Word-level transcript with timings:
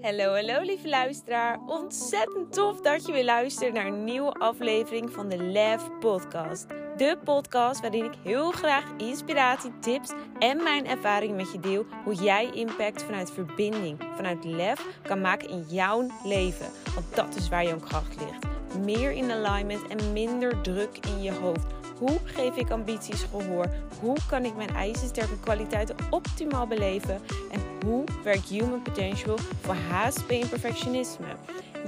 Hallo, 0.00 0.34
hallo 0.34 0.60
lieve 0.60 0.88
luisteraar. 0.88 1.58
Ontzettend 1.66 2.52
tof 2.52 2.80
dat 2.80 3.06
je 3.06 3.12
weer 3.12 3.24
luistert 3.24 3.72
naar 3.72 3.86
een 3.86 4.04
nieuwe 4.04 4.32
aflevering 4.32 5.10
van 5.10 5.28
de 5.28 5.36
Lef 5.36 5.82
Podcast. 6.00 6.66
De 6.96 7.18
podcast 7.24 7.80
waarin 7.80 8.04
ik 8.04 8.14
heel 8.22 8.50
graag 8.50 8.84
inspiratie, 8.96 9.78
tips 9.78 10.12
en 10.38 10.62
mijn 10.62 10.86
ervaring 10.86 11.36
met 11.36 11.52
je 11.52 11.60
deel. 11.60 11.86
Hoe 12.04 12.14
jij 12.14 12.50
impact 12.54 13.02
vanuit 13.02 13.30
verbinding, 13.30 13.98
vanuit 14.16 14.44
lef 14.44 14.86
kan 15.02 15.20
maken 15.20 15.48
in 15.48 15.64
jouw 15.68 16.06
leven. 16.24 16.66
Want 16.94 17.14
dat 17.14 17.34
is 17.34 17.48
waar 17.48 17.64
jouw 17.64 17.80
kracht 17.80 18.16
ligt. 18.18 18.46
Meer 18.84 19.10
in 19.10 19.30
alignment 19.30 19.86
en 19.86 20.12
minder 20.12 20.60
druk 20.60 20.98
in 21.06 21.22
je 21.22 21.32
hoofd. 21.32 21.77
Hoe 21.98 22.18
geef 22.24 22.56
ik 22.56 22.70
ambities 22.70 23.22
gehoor? 23.22 23.66
Hoe 24.00 24.16
kan 24.28 24.44
ik 24.44 24.56
mijn 24.56 24.74
ijzersterke 24.74 25.40
kwaliteiten 25.40 25.96
optimaal 26.10 26.66
beleven? 26.66 27.20
En 27.50 27.60
hoe 27.86 28.04
werkt 28.24 28.48
human 28.48 28.82
potential 28.82 29.38
voor 29.38 29.74
HSP 29.74 30.30
en 30.30 30.48
perfectionisme? 30.48 31.26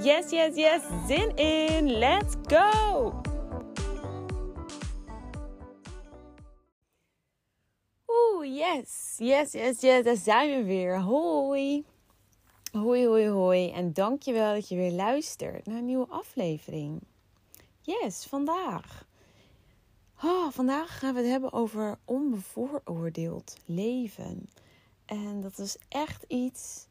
Yes, 0.01 0.29
yes, 0.29 0.55
yes, 0.55 0.81
zin 1.07 1.35
in! 1.35 1.91
Let's 1.91 2.33
go! 2.47 3.11
Oeh, 8.07 8.57
yes, 8.57 9.15
yes, 9.17 9.51
yes, 9.51 9.81
yes, 9.81 10.03
daar 10.03 10.15
zijn 10.15 10.57
we 10.57 10.63
weer. 10.63 10.99
Hoi! 10.99 11.85
Hoi, 12.71 13.07
hoi, 13.07 13.27
hoi. 13.27 13.71
En 13.71 13.93
dankjewel 13.93 14.53
dat 14.53 14.69
je 14.69 14.75
weer 14.75 14.91
luistert 14.91 15.65
naar 15.65 15.77
een 15.77 15.85
nieuwe 15.85 16.07
aflevering. 16.07 17.01
Yes, 17.81 18.25
vandaag. 18.25 19.09
Oh, 20.23 20.51
vandaag 20.51 20.99
gaan 20.99 21.13
we 21.13 21.19
het 21.19 21.29
hebben 21.29 21.53
over 21.53 21.97
onbevooroordeeld 22.05 23.55
leven. 23.65 24.49
En 25.05 25.41
dat 25.41 25.57
is 25.57 25.77
echt 25.87 26.25
iets 26.27 26.87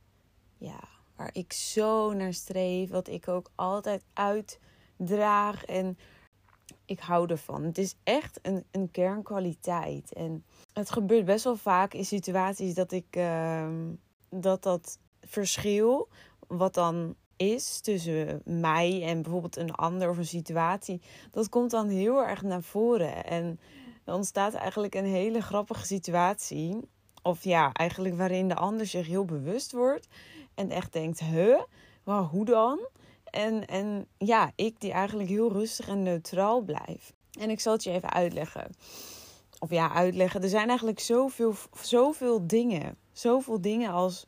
ja, 0.57 0.81
waar 1.17 1.31
ik 1.33 1.53
zo 1.53 2.13
naar 2.13 2.35
streef. 2.35 2.91
Wat 2.91 3.09
ik 3.09 3.29
ook 3.29 3.51
altijd 3.55 4.05
uitdraag. 4.13 5.65
En 5.65 5.99
ik 6.85 7.01
hou 7.01 7.31
ervan. 7.31 7.63
Het 7.63 7.79
is 7.79 7.95
echt 8.03 8.39
een, 8.43 8.65
een 8.71 8.91
kernkwaliteit. 8.91 10.13
En 10.13 10.45
het 10.73 10.91
gebeurt 10.91 11.25
best 11.25 11.45
wel 11.45 11.57
vaak 11.57 11.95
in 11.95 12.05
situaties 12.05 12.75
dat 12.75 12.93
ik 12.93 13.17
uh, 13.17 13.69
dat 14.29 14.63
dat 14.63 14.99
verschil, 15.21 16.09
wat 16.47 16.75
dan 16.75 17.15
is 17.41 17.81
tussen 17.81 18.43
mij 18.45 19.03
en 19.03 19.23
bijvoorbeeld 19.23 19.57
een 19.57 19.75
ander 19.75 20.11
of 20.11 20.19
een 20.19 20.27
situatie, 20.27 21.01
dat 21.31 21.49
komt 21.49 21.71
dan 21.71 21.89
heel 21.89 22.27
erg 22.27 22.43
naar 22.43 22.63
voren. 22.63 23.25
En 23.25 23.61
er 24.05 24.15
ontstaat 24.15 24.55
eigenlijk 24.55 24.95
een 24.95 25.05
hele 25.05 25.41
grappige 25.41 25.87
situatie. 25.87 26.79
Of 27.23 27.45
ja, 27.45 27.73
eigenlijk 27.73 28.17
waarin 28.17 28.49
de 28.49 28.55
ander 28.55 28.87
zich 28.87 29.07
heel 29.07 29.25
bewust 29.25 29.73
wordt 29.73 30.09
en 30.55 30.71
echt 30.71 30.93
denkt: 30.93 31.21
huh, 31.21 31.61
wow, 32.05 32.31
hoe 32.31 32.45
dan? 32.45 32.89
En, 33.25 33.67
en 33.67 34.07
ja, 34.19 34.53
ik 34.55 34.81
die 34.81 34.93
eigenlijk 34.93 35.29
heel 35.29 35.53
rustig 35.53 35.89
en 35.89 36.03
neutraal 36.03 36.61
blijf. 36.61 37.13
En 37.41 37.51
ik 37.51 37.61
zal 37.61 37.73
het 37.73 37.85
je 37.85 37.91
even 37.91 38.13
uitleggen. 38.13 38.71
Of 39.59 39.71
ja, 39.71 39.93
uitleggen. 39.93 40.43
Er 40.43 40.49
zijn 40.49 40.69
eigenlijk 40.69 41.01
zoveel, 41.01 41.55
zoveel 41.83 42.47
dingen. 42.47 42.97
Zoveel 43.13 43.61
dingen 43.61 43.91
als 43.91 44.27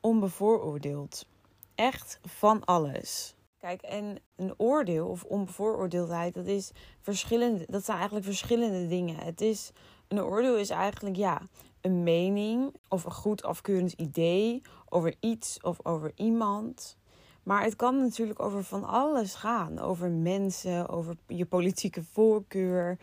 onbevooroordeeld. 0.00 1.26
Echt 1.74 2.18
van 2.22 2.64
alles. 2.64 3.34
Kijk, 3.58 3.82
en 3.82 4.18
een 4.36 4.54
oordeel 4.56 5.08
of 5.08 5.24
onbevooroordeeldheid, 5.24 6.34
dat 6.34 6.46
is 6.46 6.70
verschillende. 7.00 7.64
Dat 7.68 7.84
zijn 7.84 7.96
eigenlijk 7.96 8.26
verschillende 8.26 8.88
dingen. 8.88 9.16
Het 9.16 9.40
is 9.40 9.72
een 10.08 10.22
oordeel 10.22 10.56
is 10.56 10.70
eigenlijk 10.70 11.16
ja, 11.16 11.42
een 11.80 12.02
mening 12.02 12.74
of 12.88 13.04
een 13.04 13.12
goed 13.12 13.42
afkeurend 13.42 13.92
idee 13.92 14.62
over 14.88 15.14
iets 15.20 15.60
of 15.60 15.78
over 15.82 16.12
iemand. 16.14 16.96
Maar 17.42 17.62
het 17.62 17.76
kan 17.76 17.98
natuurlijk 17.98 18.40
over 18.40 18.64
van 18.64 18.84
alles 18.84 19.34
gaan. 19.34 19.78
Over 19.78 20.10
mensen, 20.10 20.88
over 20.88 21.16
je 21.26 21.46
politieke 21.46 22.02
voorkeur. 22.12 22.98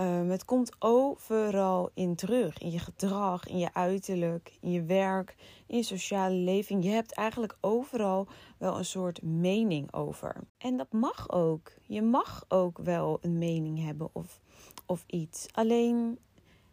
Um, 0.00 0.30
het 0.30 0.44
komt 0.44 0.76
overal 0.78 1.90
in 1.94 2.14
terug. 2.14 2.58
In 2.58 2.70
je 2.70 2.78
gedrag, 2.78 3.46
in 3.46 3.58
je 3.58 3.74
uiterlijk, 3.74 4.56
in 4.60 4.70
je 4.70 4.82
werk, 4.82 5.36
in 5.66 5.76
je 5.76 5.82
sociale 5.82 6.34
leven. 6.34 6.82
Je 6.82 6.90
hebt 6.90 7.12
eigenlijk 7.12 7.56
overal 7.60 8.26
wel 8.58 8.78
een 8.78 8.84
soort 8.84 9.22
mening 9.22 9.92
over. 9.92 10.36
En 10.58 10.76
dat 10.76 10.92
mag 10.92 11.30
ook. 11.30 11.72
Je 11.86 12.02
mag 12.02 12.44
ook 12.48 12.78
wel 12.78 13.18
een 13.20 13.38
mening 13.38 13.84
hebben 13.84 14.08
of, 14.12 14.40
of 14.86 15.04
iets. 15.06 15.46
Alleen 15.52 16.18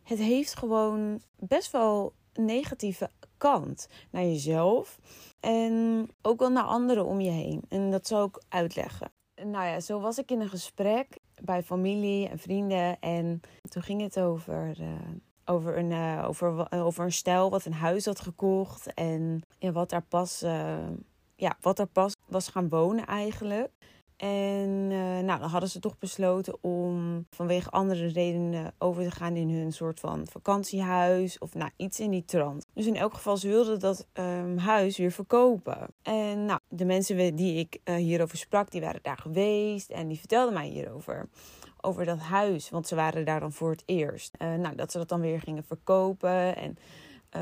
het 0.04 0.20
heeft 0.20 0.56
gewoon 0.56 1.22
best 1.40 1.72
wel 1.72 2.14
een 2.34 2.46
negatieve 2.46 3.10
kant 3.38 3.88
naar 4.12 4.24
jezelf. 4.24 5.00
En 5.40 6.08
ook 6.22 6.40
wel 6.40 6.52
naar 6.52 6.64
anderen 6.64 7.06
om 7.06 7.22
je 7.22 7.32
heen. 7.32 7.62
En 7.70 7.92
dat 7.92 8.08
zal 8.08 8.26
ik 8.26 8.44
uitleggen. 8.50 9.12
Nou 9.36 9.66
ja, 9.66 9.80
zo 9.80 10.00
was 10.00 10.18
ik 10.18 10.32
in 10.32 10.42
een 10.42 10.50
gesprek 10.50 11.08
bij 11.42 11.64
familie 11.64 12.30
en 12.30 12.40
vrienden. 12.40 13.00
En 13.00 13.42
toen 13.70 13.82
ging 13.82 14.02
het 14.02 14.20
over, 14.20 14.78
uh, 14.80 14.88
over, 15.46 15.78
een, 15.78 15.92
uh, 15.92 16.26
over, 16.28 16.72
over 16.72 17.06
een 17.06 17.12
stel 17.12 17.50
wat 17.50 17.66
een 17.66 17.74
huis 17.74 18.06
had 18.06 18.20
gekocht. 18.20 18.94
En 18.94 19.42
ja, 19.58 19.72
wat 19.72 19.90
daar 19.90 20.06
pas, 20.10 20.44
uh, 20.44 20.88
ja, 21.36 21.58
wat 21.62 21.78
daar 21.78 21.88
pas 21.88 22.16
was 22.28 22.48
gaan 22.48 22.70
wonen 22.70 23.06
eigenlijk. 23.06 23.72
En 24.24 24.90
uh, 24.92 25.20
nou, 25.20 25.40
dan 25.40 25.50
hadden 25.50 25.70
ze 25.70 25.80
toch 25.80 25.98
besloten 25.98 26.58
om 26.62 27.26
vanwege 27.30 27.70
andere 27.70 28.08
redenen 28.08 28.74
over 28.78 29.04
te 29.04 29.12
gaan 29.12 29.36
in 29.36 29.50
hun 29.50 29.72
soort 29.72 30.00
van 30.00 30.28
vakantiehuis 30.30 31.38
of 31.38 31.54
nou, 31.54 31.72
iets 31.76 32.00
in 32.00 32.12
die 32.12 32.26
trant. 32.26 32.66
Dus 32.74 32.86
in 32.86 32.96
elk 32.96 33.14
geval, 33.14 33.38
ze 33.38 33.48
wilden 33.48 33.80
dat 33.80 34.08
um, 34.14 34.58
huis 34.58 34.98
weer 34.98 35.12
verkopen. 35.12 35.88
En 36.02 36.46
nou, 36.46 36.60
de 36.68 36.86
mensen 36.86 37.36
die 37.36 37.60
ik 37.60 37.80
uh, 37.86 37.96
hierover 37.96 38.38
sprak, 38.38 38.72
die 38.72 38.82
waren 38.82 39.00
daar 39.04 39.18
geweest 39.18 39.90
en 39.90 40.08
die 40.08 40.20
vertelden 40.20 40.54
mij 40.54 40.68
hierover. 40.68 41.30
Over 41.82 42.06
dat 42.06 42.20
huis, 42.20 42.70
want 42.70 42.88
ze 42.88 42.96
waren 42.96 43.26
daar 43.26 43.40
dan 43.40 43.52
voor 43.52 43.72
het 43.72 43.84
eerst. 43.86 44.36
Uh, 44.42 44.56
nou, 44.56 44.76
dat 44.76 44.92
ze 44.92 44.98
dat 44.98 45.10
dan 45.10 45.22
weer 45.22 45.40
gingen 45.40 45.64
verkopen 45.64 46.56
en 46.56 46.78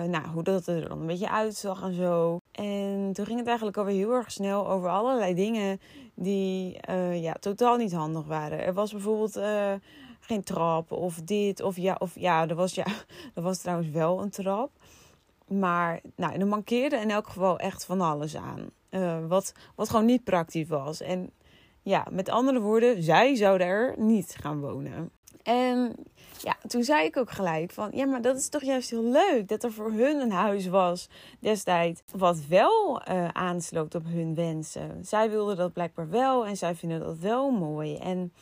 nou, 0.09 0.27
hoe 0.27 0.43
dat 0.43 0.67
er 0.67 0.89
dan 0.89 0.99
een 0.99 1.07
beetje 1.07 1.31
uitzag 1.31 1.81
en 1.81 1.93
zo. 1.93 2.40
En 2.61 3.13
toen 3.13 3.25
ging 3.25 3.37
het 3.37 3.47
eigenlijk 3.47 3.77
alweer 3.77 3.95
heel 3.95 4.13
erg 4.13 4.31
snel 4.31 4.69
over 4.69 4.89
allerlei 4.89 5.33
dingen 5.33 5.79
die 6.13 6.79
uh, 6.89 7.21
ja, 7.21 7.33
totaal 7.33 7.77
niet 7.77 7.93
handig 7.93 8.25
waren. 8.25 8.59
Er 8.63 8.73
was 8.73 8.91
bijvoorbeeld 8.91 9.37
uh, 9.37 9.73
geen 10.19 10.43
trap 10.43 10.91
of 10.91 11.15
dit 11.15 11.61
of 11.61 11.77
ja, 11.77 11.95
of 11.99 12.15
ja, 12.15 12.47
er 12.47 12.55
was, 12.55 12.75
ja, 12.75 12.85
er 13.35 13.41
was 13.41 13.57
trouwens 13.57 13.89
wel 13.89 14.21
een 14.21 14.29
trap. 14.29 14.71
Maar 15.47 16.01
nou, 16.15 16.33
er 16.39 16.47
mankeerde 16.47 16.95
in 16.95 17.11
elk 17.11 17.27
geval 17.27 17.59
echt 17.59 17.85
van 17.85 18.01
alles 18.01 18.35
aan. 18.37 18.69
wat, 19.27 19.53
wat 19.75 19.89
gewoon 19.89 20.05
niet 20.05 20.23
praktisch 20.23 20.67
was. 20.67 21.01
En 21.01 21.31
ja, 21.81 22.07
met 22.11 22.29
andere 22.29 22.59
woorden, 22.59 23.03
zij 23.03 23.35
zouden 23.35 23.67
er 23.67 23.93
niet 23.97 24.35
gaan 24.39 24.59
wonen. 24.59 25.11
En 25.43 25.95
ja, 26.41 26.57
toen 26.67 26.83
zei 26.83 27.05
ik 27.05 27.17
ook 27.17 27.31
gelijk 27.31 27.71
van, 27.71 27.89
ja, 27.93 28.05
maar 28.05 28.21
dat 28.21 28.37
is 28.37 28.49
toch 28.49 28.63
juist 28.63 28.89
heel 28.89 29.03
leuk 29.03 29.47
dat 29.47 29.63
er 29.63 29.71
voor 29.71 29.91
hun 29.91 30.19
een 30.19 30.31
huis 30.31 30.67
was 30.67 31.09
destijds 31.39 32.01
wat 32.15 32.45
wel 32.49 33.01
uh, 33.09 33.27
aansloot 33.27 33.95
op 33.95 34.03
hun 34.05 34.35
wensen. 34.35 35.05
Zij 35.05 35.29
wilden 35.29 35.57
dat 35.57 35.73
blijkbaar 35.73 36.09
wel 36.09 36.45
en 36.45 36.57
zij 36.57 36.75
vinden 36.75 36.99
dat 36.99 37.17
wel 37.17 37.51
mooi. 37.51 37.97
En 37.97 38.33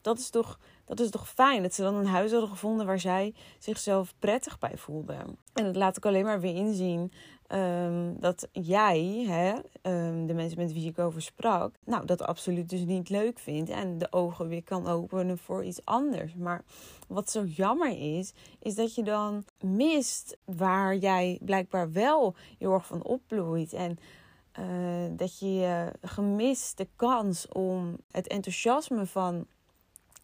dat 0.00 0.18
is 0.18 0.30
toch, 0.30 0.58
dat 0.84 1.00
is 1.00 1.10
toch 1.10 1.28
fijn 1.28 1.62
dat 1.62 1.74
ze 1.74 1.82
dan 1.82 1.94
een 1.94 2.06
huis 2.06 2.30
hadden 2.30 2.50
gevonden 2.50 2.86
waar 2.86 3.00
zij 3.00 3.34
zichzelf 3.58 4.14
prettig 4.18 4.58
bij 4.58 4.76
voelden. 4.76 5.38
En 5.54 5.64
dat 5.64 5.76
laat 5.76 5.96
ik 5.96 6.06
alleen 6.06 6.24
maar 6.24 6.40
weer 6.40 6.54
inzien 6.54 7.12
Um, 7.54 8.20
dat 8.20 8.48
jij, 8.52 9.24
hè, 9.28 9.52
um, 9.90 10.26
de 10.26 10.34
mensen 10.34 10.58
met 10.58 10.72
wie 10.72 10.88
ik 10.88 10.98
over 10.98 11.22
sprak, 11.22 11.74
nou, 11.84 12.06
dat 12.06 12.22
absoluut 12.22 12.68
dus 12.68 12.84
niet 12.84 13.08
leuk 13.08 13.38
vindt 13.38 13.70
en 13.70 13.98
de 13.98 14.12
ogen 14.12 14.48
weer 14.48 14.62
kan 14.62 14.86
openen 14.86 15.38
voor 15.38 15.64
iets 15.64 15.84
anders. 15.84 16.34
Maar 16.34 16.64
wat 17.06 17.30
zo 17.30 17.44
jammer 17.44 18.16
is, 18.18 18.32
is 18.58 18.74
dat 18.74 18.94
je 18.94 19.02
dan 19.02 19.44
mist 19.60 20.38
waar 20.44 20.96
jij 20.96 21.38
blijkbaar 21.40 21.92
wel 21.92 22.34
heel 22.58 22.72
erg 22.72 22.86
van 22.86 23.04
opbloeit. 23.04 23.72
En 23.72 23.98
uh, 24.58 25.16
dat 25.16 25.38
je 25.38 25.92
gemist 26.02 26.76
de 26.76 26.88
kans 26.96 27.48
om 27.48 27.96
het 28.10 28.26
enthousiasme 28.26 29.06
van, 29.06 29.46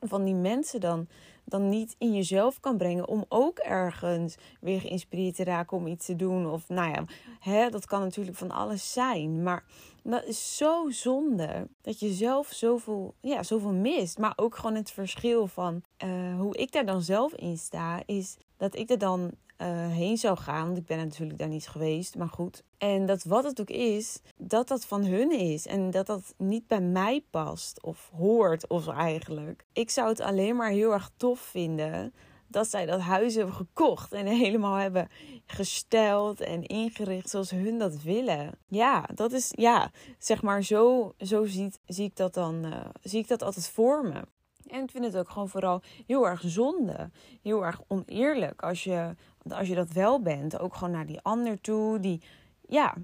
van 0.01 0.25
die 0.25 0.35
mensen 0.35 0.81
dan 0.81 1.09
dan 1.45 1.69
niet 1.69 1.95
in 1.99 2.15
jezelf 2.15 2.61
kan 2.61 2.77
brengen 2.77 3.09
om 3.09 3.25
ook 3.29 3.59
ergens 3.59 4.37
weer 4.61 4.81
geïnspireerd 4.81 5.35
te 5.35 5.45
raken 5.45 5.77
om 5.77 5.87
iets 5.87 6.07
te 6.07 6.17
doen. 6.17 6.51
Of 6.51 6.69
nou 6.69 6.91
ja, 6.91 7.05
hè, 7.41 7.71
dat 7.71 7.87
kan 7.87 8.01
natuurlijk 8.01 8.37
van 8.37 8.51
alles 8.51 8.93
zijn. 8.93 9.43
Maar 9.43 9.65
dat 10.03 10.25
is 10.25 10.57
zo 10.57 10.91
zonde 10.91 11.69
dat 11.81 12.01
je 12.01 12.13
zelf 12.13 12.47
zoveel, 12.53 13.15
ja, 13.21 13.43
zoveel 13.43 13.73
mist. 13.73 14.19
Maar 14.19 14.33
ook 14.37 14.57
gewoon 14.57 14.77
het 14.77 14.91
verschil 14.91 15.47
van 15.47 15.83
uh, 16.05 16.39
hoe 16.39 16.57
ik 16.57 16.73
daar 16.73 16.87
dan 16.87 17.03
zelf 17.03 17.35
in 17.35 17.59
sta, 17.59 18.03
is 18.07 18.37
dat 18.57 18.77
ik 18.77 18.91
er 18.91 18.99
dan 18.99 19.31
uh, 19.59 19.89
heen 19.89 20.17
zou 20.17 20.37
gaan. 20.37 20.67
Want 20.67 20.79
ik 20.79 20.87
ben 20.87 20.99
natuurlijk 20.99 21.39
daar 21.39 21.49
niet 21.49 21.69
geweest, 21.69 22.17
maar 22.17 22.29
goed. 22.29 22.63
En 22.79 23.07
dat 23.07 23.23
wat 23.23 23.45
het 23.45 23.61
ook 23.61 23.71
is, 23.71 24.21
dat 24.37 24.69
dat 24.69 24.85
van 24.85 25.05
hun 25.05 25.31
is. 25.31 25.67
En 25.67 25.91
dat 25.91 26.07
dat 26.07 26.35
niet 26.37 26.67
bij 26.67 26.81
mij 26.81 27.25
past 27.31 27.83
of 27.83 28.11
hoort 28.17 28.69
of 28.69 28.89
eigenlijk. 28.89 29.65
Ik 29.73 29.91
zou 29.91 30.09
het 30.09 30.21
alleen 30.21 30.57
maar 30.57 30.71
heel 30.71 30.93
erg 30.93 31.11
tof 31.17 31.41
vinden 31.41 32.13
dat 32.55 32.69
zij 32.69 32.87
dat 32.87 33.01
huis 33.01 33.35
hebben 33.35 33.55
gekocht 33.55 34.13
en 34.13 34.27
helemaal 34.27 34.75
hebben 34.75 35.09
gesteld 35.47 36.41
en 36.41 36.63
ingericht 36.63 37.31
zoals 37.31 37.51
hun 37.51 37.79
dat 37.79 38.03
willen. 38.03 38.59
Ja, 38.69 39.09
dat 39.15 39.33
is, 39.33 39.53
ja, 39.57 39.91
zeg 40.19 40.43
maar, 40.43 40.63
zo, 40.63 41.13
zo 41.19 41.45
ziet, 41.45 41.81
zie 41.87 42.05
ik 42.05 42.17
dat 42.17 42.35
dan, 42.35 42.67
uh, 42.67 42.85
zie 43.03 43.21
ik 43.21 43.29
dat 43.29 43.43
altijd 43.43 43.69
voor 43.69 44.05
me. 44.05 44.23
En 44.67 44.83
ik 44.83 44.91
vind 44.91 45.05
het 45.05 45.17
ook 45.17 45.31
gewoon 45.31 45.49
vooral 45.49 45.83
heel 46.07 46.29
erg 46.29 46.43
zonde. 46.45 47.11
Heel 47.43 47.65
erg 47.65 47.81
oneerlijk 47.89 48.63
als 48.63 48.85
je, 48.85 49.15
als 49.49 49.69
je 49.69 49.75
dat 49.75 49.93
wel 49.93 50.23
bent. 50.23 50.59
Ook 50.59 50.75
gewoon 50.75 50.93
naar 50.93 51.07
die 51.07 51.21
ander 51.21 51.61
toe. 51.61 52.01
Die, 52.01 52.21
ja, 52.69 52.95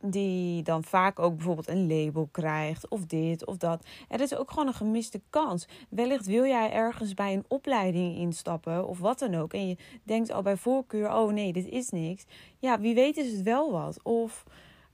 die 0.00 0.62
dan 0.62 0.84
vaak 0.84 1.18
ook 1.18 1.34
bijvoorbeeld 1.34 1.68
een 1.68 1.86
label 1.86 2.28
krijgt 2.32 2.88
of 2.88 3.06
dit 3.06 3.46
of 3.46 3.56
dat. 3.56 3.86
Er 4.08 4.20
is 4.20 4.34
ook 4.36 4.50
gewoon 4.50 4.66
een 4.66 4.74
gemiste 4.74 5.20
kans. 5.30 5.68
Wellicht 5.88 6.26
wil 6.26 6.44
jij 6.44 6.72
ergens 6.72 7.14
bij 7.14 7.32
een 7.32 7.44
opleiding 7.48 8.16
instappen 8.16 8.86
of 8.86 8.98
wat 8.98 9.18
dan 9.18 9.34
ook. 9.34 9.52
En 9.52 9.68
je 9.68 9.76
denkt 10.02 10.30
al 10.30 10.42
bij 10.42 10.56
voorkeur, 10.56 11.14
oh 11.14 11.32
nee, 11.32 11.52
dit 11.52 11.68
is 11.68 11.90
niks. 11.90 12.24
Ja, 12.58 12.80
wie 12.80 12.94
weet 12.94 13.16
is 13.16 13.32
het 13.32 13.42
wel 13.42 13.72
wat. 13.72 14.02
Of 14.02 14.44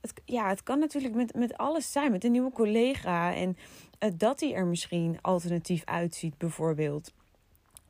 het, 0.03 0.23
ja, 0.25 0.49
het 0.49 0.63
kan 0.63 0.79
natuurlijk 0.79 1.15
met, 1.15 1.35
met 1.35 1.57
alles 1.57 1.93
zijn. 1.93 2.11
Met 2.11 2.25
een 2.25 2.33
nieuwe 2.33 2.53
collega 2.53 3.35
en 3.35 3.57
uh, 4.01 4.11
dat 4.17 4.41
hij 4.41 4.55
er 4.55 4.67
misschien 4.67 5.19
alternatief 5.21 5.83
uitziet 5.85 6.39
bijvoorbeeld 6.39 7.13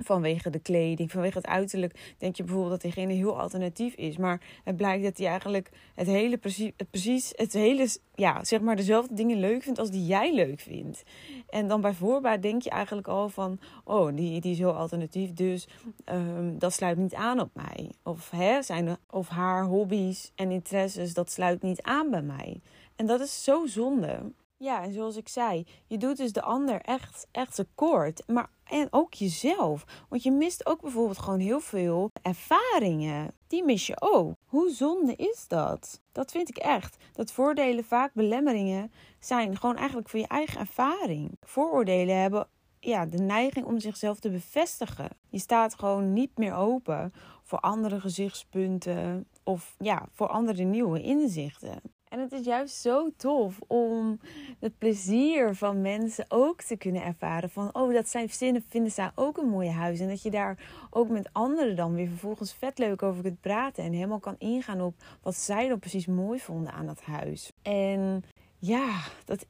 vanwege 0.05 0.51
de 0.51 0.59
kleding, 0.59 1.11
vanwege 1.11 1.39
het 1.39 1.47
uiterlijk, 1.47 2.15
denk 2.19 2.37
je 2.37 2.43
bijvoorbeeld 2.43 2.83
dat 2.83 2.93
diegene 2.93 3.13
heel 3.13 3.41
alternatief 3.41 3.95
is. 3.95 4.17
Maar 4.17 4.41
het 4.65 4.77
blijkt 4.77 5.05
dat 5.05 5.19
hij 5.19 5.27
eigenlijk 5.27 5.71
het 5.95 6.07
hele 6.07 6.39
het, 6.77 6.91
precies, 6.91 7.33
het 7.37 7.53
hele, 7.53 7.89
ja, 8.15 8.45
zeg 8.45 8.61
maar 8.61 8.77
dezelfde 8.77 9.15
dingen 9.15 9.41
leuk 9.41 9.63
vindt 9.63 9.79
als 9.79 9.91
die 9.91 10.07
jij 10.07 10.35
leuk 10.35 10.61
vindt. 10.61 11.03
En 11.49 11.69
dan 11.69 11.81
bij 11.81 11.95
voorbaat 11.95 12.43
denk 12.43 12.63
je 12.63 12.71
eigenlijk 12.71 13.09
al 13.09 13.29
van, 13.29 13.59
oh, 13.85 14.17
die, 14.17 14.41
die 14.41 14.53
is 14.53 14.59
heel 14.59 14.77
alternatief, 14.77 15.33
dus 15.33 15.69
um, 16.13 16.59
dat 16.59 16.73
sluit 16.73 16.99
niet 16.99 17.15
aan 17.15 17.41
op 17.41 17.51
mij. 17.53 17.91
Of, 18.03 18.31
hè, 18.31 18.63
zijn, 18.63 18.97
of 19.11 19.29
haar 19.29 19.65
hobby's 19.65 20.33
en 20.35 20.51
interesses, 20.51 21.15
dat 21.15 21.31
sluit 21.31 21.63
niet 21.63 21.83
aan 21.83 22.11
bij 22.11 22.23
mij. 22.23 22.61
En 22.97 23.07
dat 23.07 23.21
is 23.21 23.45
zo 23.45 23.67
zonde. 23.67 24.33
Ja, 24.62 24.82
en 24.82 24.93
zoals 24.93 25.17
ik 25.17 25.29
zei, 25.29 25.67
je 25.87 25.99
doet 25.99 26.17
dus 26.17 26.32
de 26.32 26.43
ander 26.43 26.81
echt, 26.81 27.26
echt 27.31 27.55
tekort. 27.55 28.23
Maar 28.26 28.50
en 28.64 28.88
ook 28.91 29.14
jezelf. 29.14 29.85
Want 30.09 30.23
je 30.23 30.31
mist 30.31 30.67
ook 30.67 30.81
bijvoorbeeld 30.81 31.19
gewoon 31.19 31.38
heel 31.38 31.61
veel 31.61 32.11
ervaringen. 32.23 33.35
Die 33.47 33.64
mis 33.64 33.87
je 33.87 34.00
ook. 34.00 34.35
Hoe 34.47 34.70
zonde 34.70 35.17
is 35.17 35.44
dat? 35.49 36.00
Dat 36.12 36.31
vind 36.31 36.49
ik 36.49 36.56
echt. 36.56 36.97
Dat 37.12 37.32
voordelen 37.32 37.85
vaak 37.85 38.14
belemmeringen 38.14 38.93
zijn 39.20 39.56
gewoon 39.56 39.76
eigenlijk 39.76 40.09
voor 40.09 40.20
je 40.20 40.26
eigen 40.26 40.61
ervaring. 40.61 41.37
Vooroordelen 41.41 42.20
hebben 42.20 42.49
ja, 42.81 43.06
de 43.06 43.19
neiging 43.19 43.67
om 43.67 43.81
zichzelf 43.81 44.19
te 44.19 44.31
bevestigen. 44.31 45.08
Je 45.29 45.38
staat 45.38 45.75
gewoon 45.75 46.12
niet 46.12 46.38
meer 46.38 46.55
open 46.55 47.12
voor 47.43 47.58
andere 47.58 48.00
gezichtspunten 48.00 49.29
of 49.44 49.75
ja, 49.79 50.08
voor 50.12 50.29
andere 50.29 50.62
nieuwe 50.62 51.03
inzichten. 51.03 51.81
En 52.12 52.20
het 52.20 52.32
is 52.32 52.44
juist 52.44 52.76
zo 52.76 53.11
tof 53.17 53.59
om 53.67 54.20
het 54.61 54.79
plezier 54.79 55.55
van 55.55 55.81
mensen 55.81 56.25
ook 56.29 56.62
te 56.62 56.76
kunnen 56.76 57.03
ervaren. 57.03 57.50
Van, 57.50 57.75
oh, 57.75 57.93
dat 57.93 58.09
zijn 58.09 58.31
zinnen 58.31 58.64
vinden 58.69 58.93
zij 58.93 59.11
ook 59.14 59.37
een 59.37 59.49
mooi 59.49 59.69
huis. 59.69 60.00
En 60.00 60.09
dat 60.09 60.23
je 60.23 60.31
daar 60.31 60.87
ook 60.91 61.09
met 61.09 61.29
anderen 61.32 61.76
dan 61.76 61.94
weer 61.94 62.09
vervolgens 62.09 62.53
vet 62.53 62.79
leuk 62.79 63.03
over 63.03 63.23
kunt 63.23 63.41
praten. 63.41 63.85
En 63.85 63.93
helemaal 63.93 64.19
kan 64.19 64.35
ingaan 64.38 64.81
op 64.81 64.94
wat 65.23 65.35
zij 65.35 65.69
dan 65.69 65.79
precies 65.79 66.06
mooi 66.06 66.41
vonden 66.41 66.73
aan 66.73 66.87
dat 66.87 67.00
huis. 67.00 67.53
En 67.62 68.25
ja, 68.58 69.00
dat, 69.25 69.47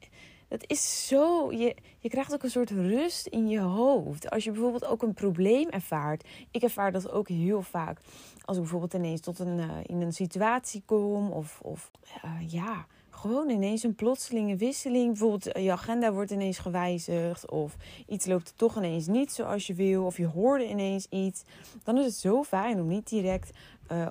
dat 0.53 0.69
is 0.69 1.07
zo. 1.07 1.51
Je, 1.51 1.75
je 1.99 2.09
krijgt 2.09 2.33
ook 2.33 2.43
een 2.43 2.49
soort 2.49 2.69
rust 2.69 3.27
in 3.27 3.47
je 3.47 3.59
hoofd. 3.59 4.29
Als 4.29 4.43
je 4.43 4.51
bijvoorbeeld 4.51 4.85
ook 4.85 5.01
een 5.01 5.13
probleem 5.13 5.69
ervaart. 5.69 6.27
Ik 6.51 6.63
ervaar 6.63 6.91
dat 6.91 7.11
ook 7.11 7.27
heel 7.27 7.61
vaak. 7.61 7.99
Als 8.45 8.55
ik 8.55 8.61
bijvoorbeeld 8.61 8.93
ineens 8.93 9.21
tot 9.21 9.39
een, 9.39 9.57
uh, 9.57 9.69
in 9.83 10.01
een 10.01 10.13
situatie 10.13 10.83
kom. 10.85 11.31
Of, 11.31 11.59
of 11.61 11.91
uh, 12.25 12.51
ja, 12.51 12.85
gewoon 13.09 13.49
ineens 13.49 13.83
een 13.83 13.95
plotselinge 13.95 14.55
wisseling. 14.55 15.07
Bijvoorbeeld 15.07 15.57
je 15.57 15.71
agenda 15.71 16.11
wordt 16.11 16.31
ineens 16.31 16.57
gewijzigd. 16.57 17.49
Of 17.51 17.75
iets 18.07 18.25
loopt 18.25 18.53
toch 18.55 18.77
ineens 18.77 19.07
niet 19.07 19.31
zoals 19.31 19.67
je 19.67 19.73
wil. 19.73 20.05
Of 20.05 20.17
je 20.17 20.27
hoorde 20.27 20.69
ineens 20.69 21.07
iets. 21.09 21.43
Dan 21.83 21.97
is 21.97 22.05
het 22.05 22.15
zo 22.15 22.43
fijn 22.43 22.79
om 22.79 22.87
niet 22.87 23.09
direct 23.09 23.51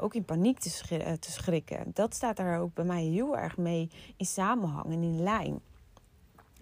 ook 0.01 0.15
in 0.15 0.25
paniek 0.25 0.59
te, 0.59 0.71
te 1.21 1.31
schrikken. 1.31 1.91
Dat 1.95 2.15
staat 2.15 2.37
daar 2.37 2.61
ook 2.61 2.75
bij 2.75 2.85
mij 2.85 3.03
heel 3.03 3.37
erg 3.37 3.57
mee 3.57 3.91
in 4.17 4.27
samenhang 4.27 4.85
en 4.85 5.03
in 5.03 5.23
lijn. 5.23 5.61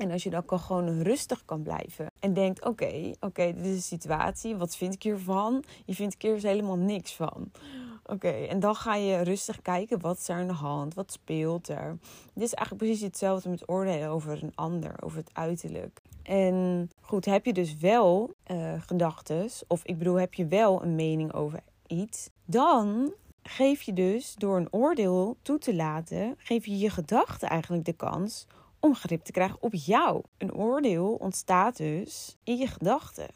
En 0.01 0.11
als 0.11 0.23
je 0.23 0.31
dan 0.31 0.43
gewoon 0.47 1.03
rustig 1.03 1.45
kan 1.45 1.63
blijven 1.63 2.07
en 2.21 2.35
denkt: 2.35 2.65
oké, 2.65 3.13
oké, 3.21 3.53
dit 3.55 3.65
is 3.65 3.75
een 3.75 3.83
situatie, 3.83 4.57
wat 4.57 4.77
vind 4.77 4.95
ik 4.95 5.03
hiervan? 5.03 5.65
Je 5.85 5.95
vindt 5.95 6.25
er 6.25 6.41
helemaal 6.43 6.77
niks 6.77 7.15
van. 7.15 7.51
Oké, 8.07 8.29
en 8.29 8.61
dan 8.61 8.75
ga 8.75 8.95
je 8.95 9.23
rustig 9.23 9.63
kijken 9.63 10.01
wat 10.01 10.19
is 10.19 10.29
er 10.29 10.37
aan 10.37 10.47
de 10.47 10.53
hand, 10.53 10.95
wat 10.95 11.13
speelt 11.13 11.69
er. 11.69 11.99
Dit 12.35 12.45
is 12.45 12.55
eigenlijk 12.55 12.87
precies 12.87 13.07
hetzelfde 13.07 13.49
met 13.49 13.69
oordelen 13.69 14.09
over 14.09 14.43
een 14.43 14.53
ander, 14.55 14.95
over 15.01 15.19
het 15.19 15.31
uiterlijk. 15.33 16.01
En 16.23 16.91
goed, 17.01 17.25
heb 17.25 17.45
je 17.45 17.53
dus 17.53 17.77
wel 17.77 18.35
uh, 18.51 18.73
gedachten, 18.87 19.49
of 19.67 19.85
ik 19.85 19.99
bedoel, 19.99 20.15
heb 20.15 20.35
je 20.35 20.47
wel 20.47 20.83
een 20.83 20.95
mening 20.95 21.33
over 21.33 21.61
iets, 21.87 22.31
dan 22.45 23.13
geef 23.43 23.83
je 23.83 23.93
dus 23.93 24.35
door 24.35 24.57
een 24.57 24.69
oordeel 24.71 25.37
toe 25.43 25.59
te 25.59 25.75
laten, 25.75 26.35
geef 26.39 26.67
je 26.67 26.79
je 26.79 26.91
gedachten 26.91 27.49
eigenlijk 27.49 27.85
de 27.85 27.93
kans 27.93 28.47
om 28.81 28.95
grip 28.95 29.23
te 29.25 29.33
krijgen 29.33 29.63
op 29.63 29.75
jou. 29.75 30.23
Een 30.39 30.55
oordeel 30.55 31.15
ontstaat 31.15 31.77
dus 31.77 32.37
in 32.45 32.57
je 32.57 32.67
gedachten. 32.67 33.29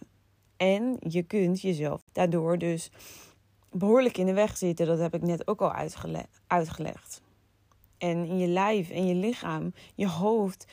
En 0.57 0.97
je 0.99 1.23
kunt 1.23 1.61
jezelf 1.61 2.03
daardoor 2.13 2.59
dus 2.59 2.91
behoorlijk 3.71 4.19
in 4.19 4.27
de 4.27 4.33
weg 4.33 4.57
zitten. 4.57 4.87
Dat 4.87 4.99
heb 4.99 5.15
ik 5.15 5.23
net 5.23 5.47
ook 5.47 5.61
al 5.63 5.73
uitgelegd. 6.47 7.23
En 7.99 8.25
in 8.25 8.39
je 8.39 8.47
lijf 8.47 8.91
en 8.91 9.07
je 9.07 9.15
lichaam, 9.15 9.75
je 9.95 10.09
hoofd. 10.09 10.67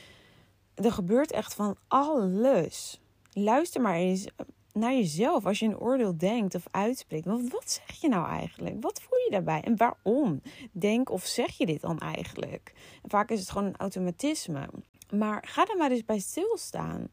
Er 0.73 0.91
gebeurt 0.91 1.31
echt 1.31 1.53
van 1.53 1.75
alles. 1.87 3.01
Luister 3.31 3.81
maar 3.81 3.95
eens 3.95 4.27
naar 4.73 4.93
jezelf 4.93 5.45
als 5.45 5.59
je 5.59 5.65
een 5.65 5.79
oordeel 5.79 6.17
denkt 6.17 6.55
of 6.55 6.67
uitspreekt. 6.71 7.25
Want 7.25 7.51
wat 7.51 7.81
zeg 7.87 8.01
je 8.01 8.09
nou 8.09 8.27
eigenlijk? 8.27 8.75
Wat 8.81 9.01
voel 9.01 9.19
je 9.19 9.31
daarbij 9.31 9.61
en 9.61 9.77
waarom? 9.77 10.41
Denk 10.71 11.09
of 11.09 11.25
zeg 11.25 11.57
je 11.57 11.65
dit 11.65 11.81
dan 11.81 11.99
eigenlijk? 11.99 12.73
vaak 13.03 13.29
is 13.29 13.39
het 13.39 13.49
gewoon 13.49 13.67
een 13.67 13.77
automatisme. 13.77 14.69
Maar 15.09 15.43
ga 15.47 15.67
er 15.67 15.77
maar 15.77 15.91
eens 15.91 16.05
bij 16.05 16.19
stilstaan. 16.19 17.09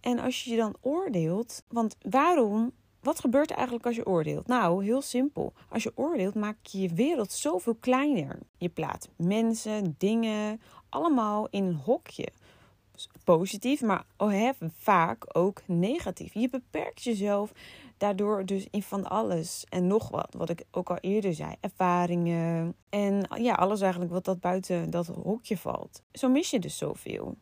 En 0.00 0.18
als 0.18 0.44
je 0.44 0.50
je 0.50 0.56
dan 0.56 0.76
oordeelt, 0.80 1.62
want 1.68 1.96
waarom? 2.10 2.72
Wat 3.00 3.20
gebeurt 3.20 3.50
er 3.50 3.56
eigenlijk 3.56 3.86
als 3.86 3.96
je 3.96 4.06
oordeelt? 4.06 4.46
Nou, 4.46 4.84
heel 4.84 5.02
simpel. 5.02 5.52
Als 5.68 5.82
je 5.82 5.92
oordeelt, 5.94 6.34
maak 6.34 6.66
je 6.66 6.80
je 6.80 6.88
wereld 6.88 7.32
zoveel 7.32 7.74
kleiner. 7.74 8.38
Je 8.56 8.68
plaatst 8.68 9.10
mensen, 9.16 9.94
dingen, 9.98 10.60
allemaal 10.88 11.48
in 11.50 11.64
een 11.64 11.74
hokje 11.74 12.28
positief, 13.24 13.82
maar 13.82 14.04
vaak 14.78 15.36
ook 15.36 15.62
negatief. 15.66 16.34
Je 16.34 16.48
beperkt 16.48 17.02
jezelf 17.02 17.52
daardoor 17.98 18.44
dus 18.44 18.66
in 18.70 18.82
van 18.82 19.04
alles 19.08 19.64
en 19.68 19.86
nog 19.86 20.08
wat. 20.08 20.34
Wat 20.36 20.50
ik 20.50 20.64
ook 20.70 20.90
al 20.90 20.98
eerder 21.00 21.34
zei. 21.34 21.54
Ervaringen 21.60 22.74
en 22.88 23.28
ja, 23.34 23.54
alles 23.54 23.80
eigenlijk 23.80 24.12
wat 24.12 24.24
dat 24.24 24.40
buiten 24.40 24.90
dat 24.90 25.06
hokje 25.06 25.56
valt. 25.56 26.02
Zo 26.12 26.28
mis 26.28 26.50
je 26.50 26.58
dus 26.58 26.78
zoveel. 26.78 27.36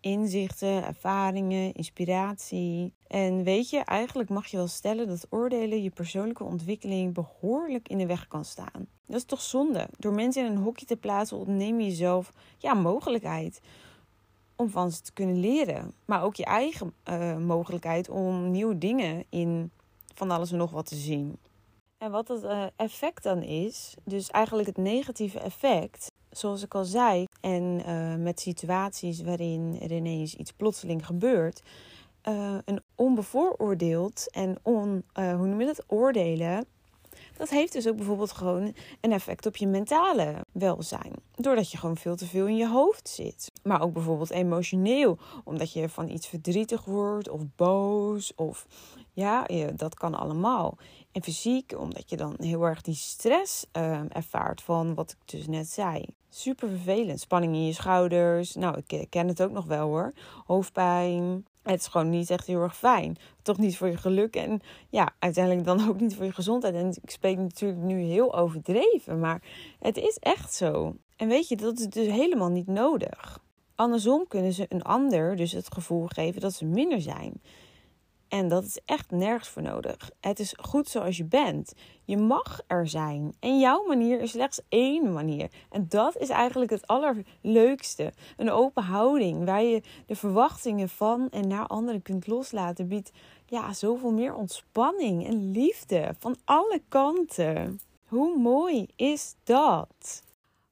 Inzichten, 0.00 0.84
ervaringen, 0.84 1.72
inspiratie. 1.72 2.94
En 3.06 3.42
weet 3.42 3.70
je, 3.70 3.78
eigenlijk 3.78 4.28
mag 4.28 4.46
je 4.46 4.56
wel 4.56 4.68
stellen 4.68 5.08
dat 5.08 5.26
oordelen 5.30 5.82
je 5.82 5.90
persoonlijke 5.90 6.44
ontwikkeling 6.44 7.14
behoorlijk 7.14 7.88
in 7.88 7.98
de 7.98 8.06
weg 8.06 8.28
kan 8.28 8.44
staan. 8.44 8.86
Dat 9.06 9.16
is 9.16 9.24
toch 9.24 9.40
zonde? 9.40 9.88
Door 9.98 10.12
mensen 10.12 10.46
in 10.46 10.52
een 10.52 10.62
hokje 10.62 10.86
te 10.86 10.96
plaatsen 10.96 11.36
ontneem 11.36 11.80
je 11.80 11.86
jezelf 11.86 12.32
ja, 12.58 12.74
mogelijkheid 12.74 13.60
om 14.56 14.70
van 14.70 14.90
ze 14.90 15.00
te 15.00 15.12
kunnen 15.12 15.40
leren. 15.40 15.94
Maar 16.04 16.22
ook 16.22 16.34
je 16.34 16.44
eigen 16.44 16.92
uh, 17.08 17.36
mogelijkheid 17.36 18.08
om 18.08 18.50
nieuwe 18.50 18.78
dingen 18.78 19.24
in 19.28 19.70
van 20.14 20.30
alles 20.30 20.52
en 20.52 20.58
nog 20.58 20.70
wat 20.70 20.86
te 20.86 20.94
zien. 20.94 21.38
En 21.98 22.10
wat 22.10 22.28
het 22.28 22.42
uh, 22.42 22.64
effect 22.76 23.22
dan 23.22 23.42
is, 23.42 23.94
dus 24.04 24.30
eigenlijk 24.30 24.68
het 24.68 24.76
negatieve 24.76 25.38
effect, 25.38 26.12
zoals 26.30 26.62
ik 26.62 26.74
al 26.74 26.84
zei, 26.84 27.24
en 27.40 27.62
uh, 27.62 28.14
met 28.14 28.40
situaties 28.40 29.22
waarin 29.22 29.78
er 29.82 29.92
ineens 29.92 30.34
iets 30.34 30.52
plotseling 30.52 31.06
gebeurt, 31.06 31.62
een 32.64 32.82
onbevooroordeeld 32.94 34.30
en 34.30 34.56
on, 34.62 35.04
hoe 35.14 35.46
noem 35.46 35.60
je 35.60 35.66
dat, 35.66 35.84
oordelen 35.86 36.66
dat 37.36 37.50
heeft 37.50 37.72
dus 37.72 37.88
ook 37.88 37.96
bijvoorbeeld 37.96 38.32
gewoon 38.32 38.74
een 39.00 39.12
effect 39.12 39.46
op 39.46 39.56
je 39.56 39.66
mentale 39.66 40.34
welzijn. 40.52 41.12
Doordat 41.34 41.70
je 41.70 41.78
gewoon 41.78 41.96
veel 41.96 42.16
te 42.16 42.26
veel 42.26 42.46
in 42.46 42.56
je 42.56 42.68
hoofd 42.68 43.08
zit. 43.08 43.52
Maar 43.62 43.82
ook 43.82 43.92
bijvoorbeeld 43.92 44.30
emotioneel, 44.30 45.18
omdat 45.44 45.72
je 45.72 45.88
van 45.88 46.08
iets 46.08 46.26
verdrietig 46.26 46.84
wordt 46.84 47.28
of 47.28 47.42
boos 47.56 48.34
of 48.34 48.66
ja, 49.12 49.46
dat 49.74 49.94
kan 49.94 50.14
allemaal. 50.14 50.78
En 51.12 51.22
fysiek, 51.22 51.78
omdat 51.78 52.10
je 52.10 52.16
dan 52.16 52.34
heel 52.38 52.62
erg 52.62 52.82
die 52.82 52.94
stress 52.94 53.66
uh, 53.72 54.00
ervaart 54.08 54.62
van 54.62 54.94
wat 54.94 55.10
ik 55.10 55.18
dus 55.24 55.46
net 55.46 55.68
zei. 55.68 56.04
Super 56.28 56.68
vervelend. 56.68 57.20
Spanning 57.20 57.54
in 57.54 57.66
je 57.66 57.72
schouders. 57.72 58.54
Nou, 58.54 58.82
ik 58.86 59.06
ken 59.10 59.28
het 59.28 59.42
ook 59.42 59.50
nog 59.50 59.64
wel 59.64 59.88
hoor. 59.88 60.12
Hoofdpijn, 60.46 61.46
Het 61.72 61.80
is 61.80 61.86
gewoon 61.86 62.10
niet 62.10 62.30
echt 62.30 62.46
heel 62.46 62.62
erg 62.62 62.76
fijn. 62.76 63.16
Toch 63.42 63.58
niet 63.58 63.76
voor 63.76 63.88
je 63.88 63.96
geluk 63.96 64.36
en 64.36 64.60
ja, 64.88 65.14
uiteindelijk 65.18 65.66
dan 65.66 65.88
ook 65.88 66.00
niet 66.00 66.14
voor 66.14 66.24
je 66.24 66.32
gezondheid. 66.32 66.74
En 66.74 66.96
ik 67.02 67.10
spreek 67.10 67.36
natuurlijk 67.36 67.80
nu 67.80 68.00
heel 68.00 68.34
overdreven, 68.34 69.20
maar 69.20 69.42
het 69.78 69.96
is 69.96 70.16
echt 70.20 70.54
zo. 70.54 70.96
En 71.16 71.28
weet 71.28 71.48
je, 71.48 71.56
dat 71.56 71.78
is 71.78 71.86
dus 71.86 72.06
helemaal 72.06 72.50
niet 72.50 72.66
nodig. 72.66 73.44
Andersom 73.74 74.26
kunnen 74.28 74.52
ze 74.52 74.66
een 74.68 74.82
ander 74.82 75.36
dus 75.36 75.52
het 75.52 75.74
gevoel 75.74 76.06
geven 76.06 76.40
dat 76.40 76.54
ze 76.54 76.64
minder 76.64 77.00
zijn. 77.00 77.40
En 78.28 78.48
dat 78.48 78.64
is 78.64 78.78
echt 78.84 79.10
nergens 79.10 79.48
voor 79.48 79.62
nodig. 79.62 80.10
Het 80.20 80.38
is 80.38 80.54
goed 80.60 80.88
zoals 80.88 81.16
je 81.16 81.24
bent. 81.24 81.74
Je 82.04 82.16
mag 82.16 82.60
er 82.66 82.88
zijn. 82.88 83.34
En 83.40 83.58
jouw 83.58 83.86
manier 83.86 84.20
is 84.20 84.30
slechts 84.30 84.60
één 84.68 85.12
manier. 85.12 85.50
En 85.70 85.86
dat 85.88 86.16
is 86.16 86.28
eigenlijk 86.28 86.70
het 86.70 86.86
allerleukste. 86.86 88.12
Een 88.36 88.50
open 88.50 88.82
houding 88.82 89.44
waar 89.44 89.62
je 89.62 89.82
de 90.06 90.16
verwachtingen 90.16 90.88
van 90.88 91.28
en 91.30 91.48
naar 91.48 91.66
anderen 91.66 92.02
kunt 92.02 92.26
loslaten, 92.26 92.88
biedt 92.88 93.12
ja, 93.46 93.72
zoveel 93.72 94.12
meer 94.12 94.34
ontspanning 94.34 95.26
en 95.26 95.50
liefde 95.50 96.14
van 96.18 96.36
alle 96.44 96.82
kanten. 96.88 97.80
Hoe 98.06 98.38
mooi 98.38 98.86
is 98.96 99.34
dat? 99.44 100.22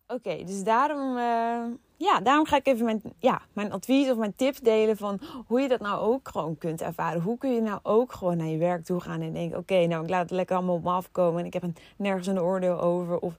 Oké, 0.07 0.45
dus 0.45 0.63
daarom. 0.63 1.17
Uh 1.17 1.65
ja, 1.97 2.21
daarom 2.21 2.47
ga 2.47 2.57
ik 2.57 2.67
even 2.67 2.85
mijn, 2.85 3.03
ja, 3.19 3.43
mijn 3.53 3.73
advies 3.73 4.11
of 4.11 4.17
mijn 4.17 4.35
tips 4.37 4.61
delen 4.61 4.97
van 4.97 5.21
hoe 5.47 5.61
je 5.61 5.69
dat 5.69 5.81
nou 5.81 6.01
ook 6.01 6.29
gewoon 6.29 6.59
kunt 6.59 6.83
ervaren. 6.83 7.23
Hoe 7.23 7.39
kun 7.39 7.55
je 7.55 7.61
nou 7.61 7.79
ook 7.83 8.13
gewoon 8.13 8.37
naar 8.37 8.47
je 8.47 8.59
werk 8.59 8.85
toe 8.85 9.01
gaan 9.01 9.21
en 9.21 9.33
denken: 9.33 9.59
oké, 9.59 9.87
nou 9.87 10.03
ik 10.03 10.11
laat 10.11 10.23
het 10.23 10.31
lekker 10.31 10.57
allemaal 10.57 10.75
op 10.75 10.83
me 10.83 10.91
afkomen 10.91 11.41
en 11.41 11.47
ik 11.47 11.53
heb 11.53 11.63
een, 11.63 11.77
nergens 11.97 12.27
een 12.27 12.41
oordeel 12.41 12.81
over. 12.81 13.19
Of 13.19 13.37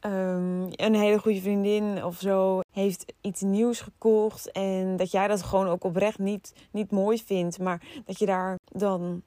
um, 0.00 0.68
een 0.70 0.94
hele 0.94 1.18
goede 1.18 1.40
vriendin 1.40 2.04
of 2.04 2.18
zo 2.18 2.60
heeft 2.72 3.12
iets 3.20 3.40
nieuws 3.40 3.80
gekocht 3.80 4.52
en 4.52 4.96
dat 4.96 5.10
jij 5.10 5.28
dat 5.28 5.42
gewoon 5.42 5.68
ook 5.68 5.84
oprecht 5.84 6.18
niet, 6.18 6.52
niet 6.70 6.90
mooi 6.90 7.18
vindt, 7.24 7.58
maar 7.58 7.82
dat 8.04 8.18
je 8.18 8.26
daar 8.26 8.58
dan 8.64 9.22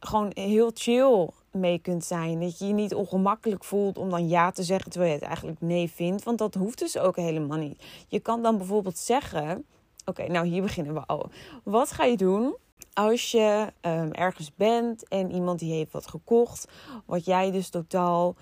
gewoon 0.00 0.30
heel 0.34 0.70
chill 0.74 1.28
mee 1.52 1.78
kunt 1.78 2.04
zijn. 2.04 2.40
Dat 2.40 2.58
je 2.58 2.66
je 2.66 2.72
niet 2.72 2.94
ongemakkelijk 2.94 3.64
voelt 3.64 3.98
om 3.98 4.10
dan 4.10 4.28
ja 4.28 4.50
te 4.50 4.62
zeggen 4.62 4.90
terwijl 4.90 5.12
je 5.12 5.18
het 5.18 5.28
eigenlijk 5.28 5.60
nee 5.60 5.90
vindt. 5.90 6.22
Want 6.22 6.38
dat 6.38 6.54
hoeft 6.54 6.78
dus 6.78 6.98
ook 6.98 7.16
helemaal 7.16 7.58
niet. 7.58 7.84
Je 8.08 8.20
kan 8.20 8.42
dan 8.42 8.56
bijvoorbeeld 8.56 8.98
zeggen: 8.98 9.64
Oké, 10.04 10.26
nou 10.26 10.46
hier 10.46 10.62
beginnen 10.62 10.94
we 10.94 11.06
al. 11.06 11.30
Wat 11.64 11.92
ga 11.92 12.04
je 12.04 12.16
doen 12.16 12.56
als 12.92 13.30
je 13.30 13.72
um, 13.80 14.12
ergens 14.12 14.54
bent 14.54 15.08
en 15.08 15.32
iemand 15.32 15.58
die 15.58 15.72
heeft 15.72 15.92
wat 15.92 16.06
gekocht, 16.06 16.68
wat 17.06 17.24
jij 17.24 17.50
dus 17.50 17.68
totaal 17.68 18.34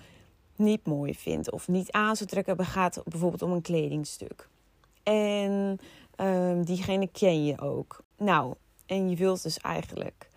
niet 0.55 0.85
mooi 0.85 1.15
vindt 1.15 1.51
of 1.51 1.67
niet 1.67 1.91
aan 1.91 2.15
zou 2.15 2.29
trekken? 2.29 2.57
Het 2.57 2.65
gaat 2.65 3.01
bijvoorbeeld 3.05 3.41
om 3.41 3.51
een 3.51 3.61
kledingstuk. 3.61 4.49
En 5.03 5.79
um, 6.17 6.65
diegene 6.65 7.07
ken 7.07 7.45
je 7.45 7.61
ook. 7.61 8.03
Nou, 8.17 8.53
en 8.85 9.09
je 9.09 9.15
wilt 9.15 9.43
dus 9.43 9.57
eigenlijk 9.57 10.28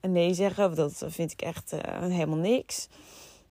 nee 0.00 0.34
zeggen. 0.34 0.74
Dat 0.74 1.04
vind 1.06 1.32
ik 1.32 1.42
echt 1.42 1.72
uh, 1.72 1.80
helemaal 2.02 2.38
niks. 2.38 2.88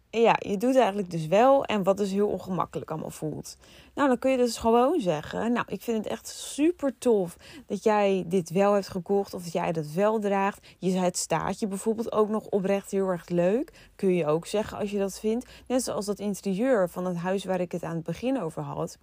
ja, 0.10 0.36
je 0.40 0.58
doet 0.58 0.76
eigenlijk 0.76 1.12
dus 1.12 1.28
wel. 1.28 1.66
En 1.66 1.84
wat 1.84 1.98
dus 1.98 2.12
heel 2.12 2.28
ongemakkelijk 2.28 2.92
allemaal 2.92 3.10
voelt. 3.10 3.58
Nou, 3.96 4.08
dan 4.08 4.20
kun 4.20 4.32
je 4.32 4.38
dus 4.38 4.58
gewoon 4.58 5.00
zeggen. 5.00 5.52
Nou, 5.52 5.66
ik 5.70 5.82
vind 5.82 5.98
het 5.98 6.08
echt 6.08 6.28
super 6.28 6.98
tof 6.98 7.38
dat 7.66 7.84
jij 7.84 8.24
dit 8.28 8.50
wel 8.50 8.74
hebt 8.74 8.88
gekocht. 8.88 9.34
Of 9.34 9.44
dat 9.44 9.54
jij 9.54 9.72
dat 9.72 9.92
wel 9.92 10.20
draagt. 10.20 10.68
Je, 10.80 10.92
het 10.92 11.18
staat 11.18 11.60
je 11.60 11.68
bijvoorbeeld 11.68 12.12
ook 12.12 12.30
nog 12.30 12.46
oprecht 12.46 12.92
heel 12.92 13.08
erg 13.08 13.30
leuk. 13.30 13.90
Kun 13.96 14.16
je 14.16 14.26
ook 14.26 14.46
zeggen 14.46 14.78
als 14.78 14.92
je 14.92 14.98
dat 14.98 15.20
vindt. 15.20 15.46
Net 15.68 15.84
zoals 15.84 16.06
dat 16.06 16.20
interieur 16.20 16.90
van 16.90 17.06
het 17.06 17.18
huis 17.18 17.44
waar 17.46 17.62
ik 17.62 17.72
het 17.72 17.84
aan 17.84 17.96
het 17.96 18.04
begin 18.04 18.42
over 18.42 18.62
had 18.62 18.98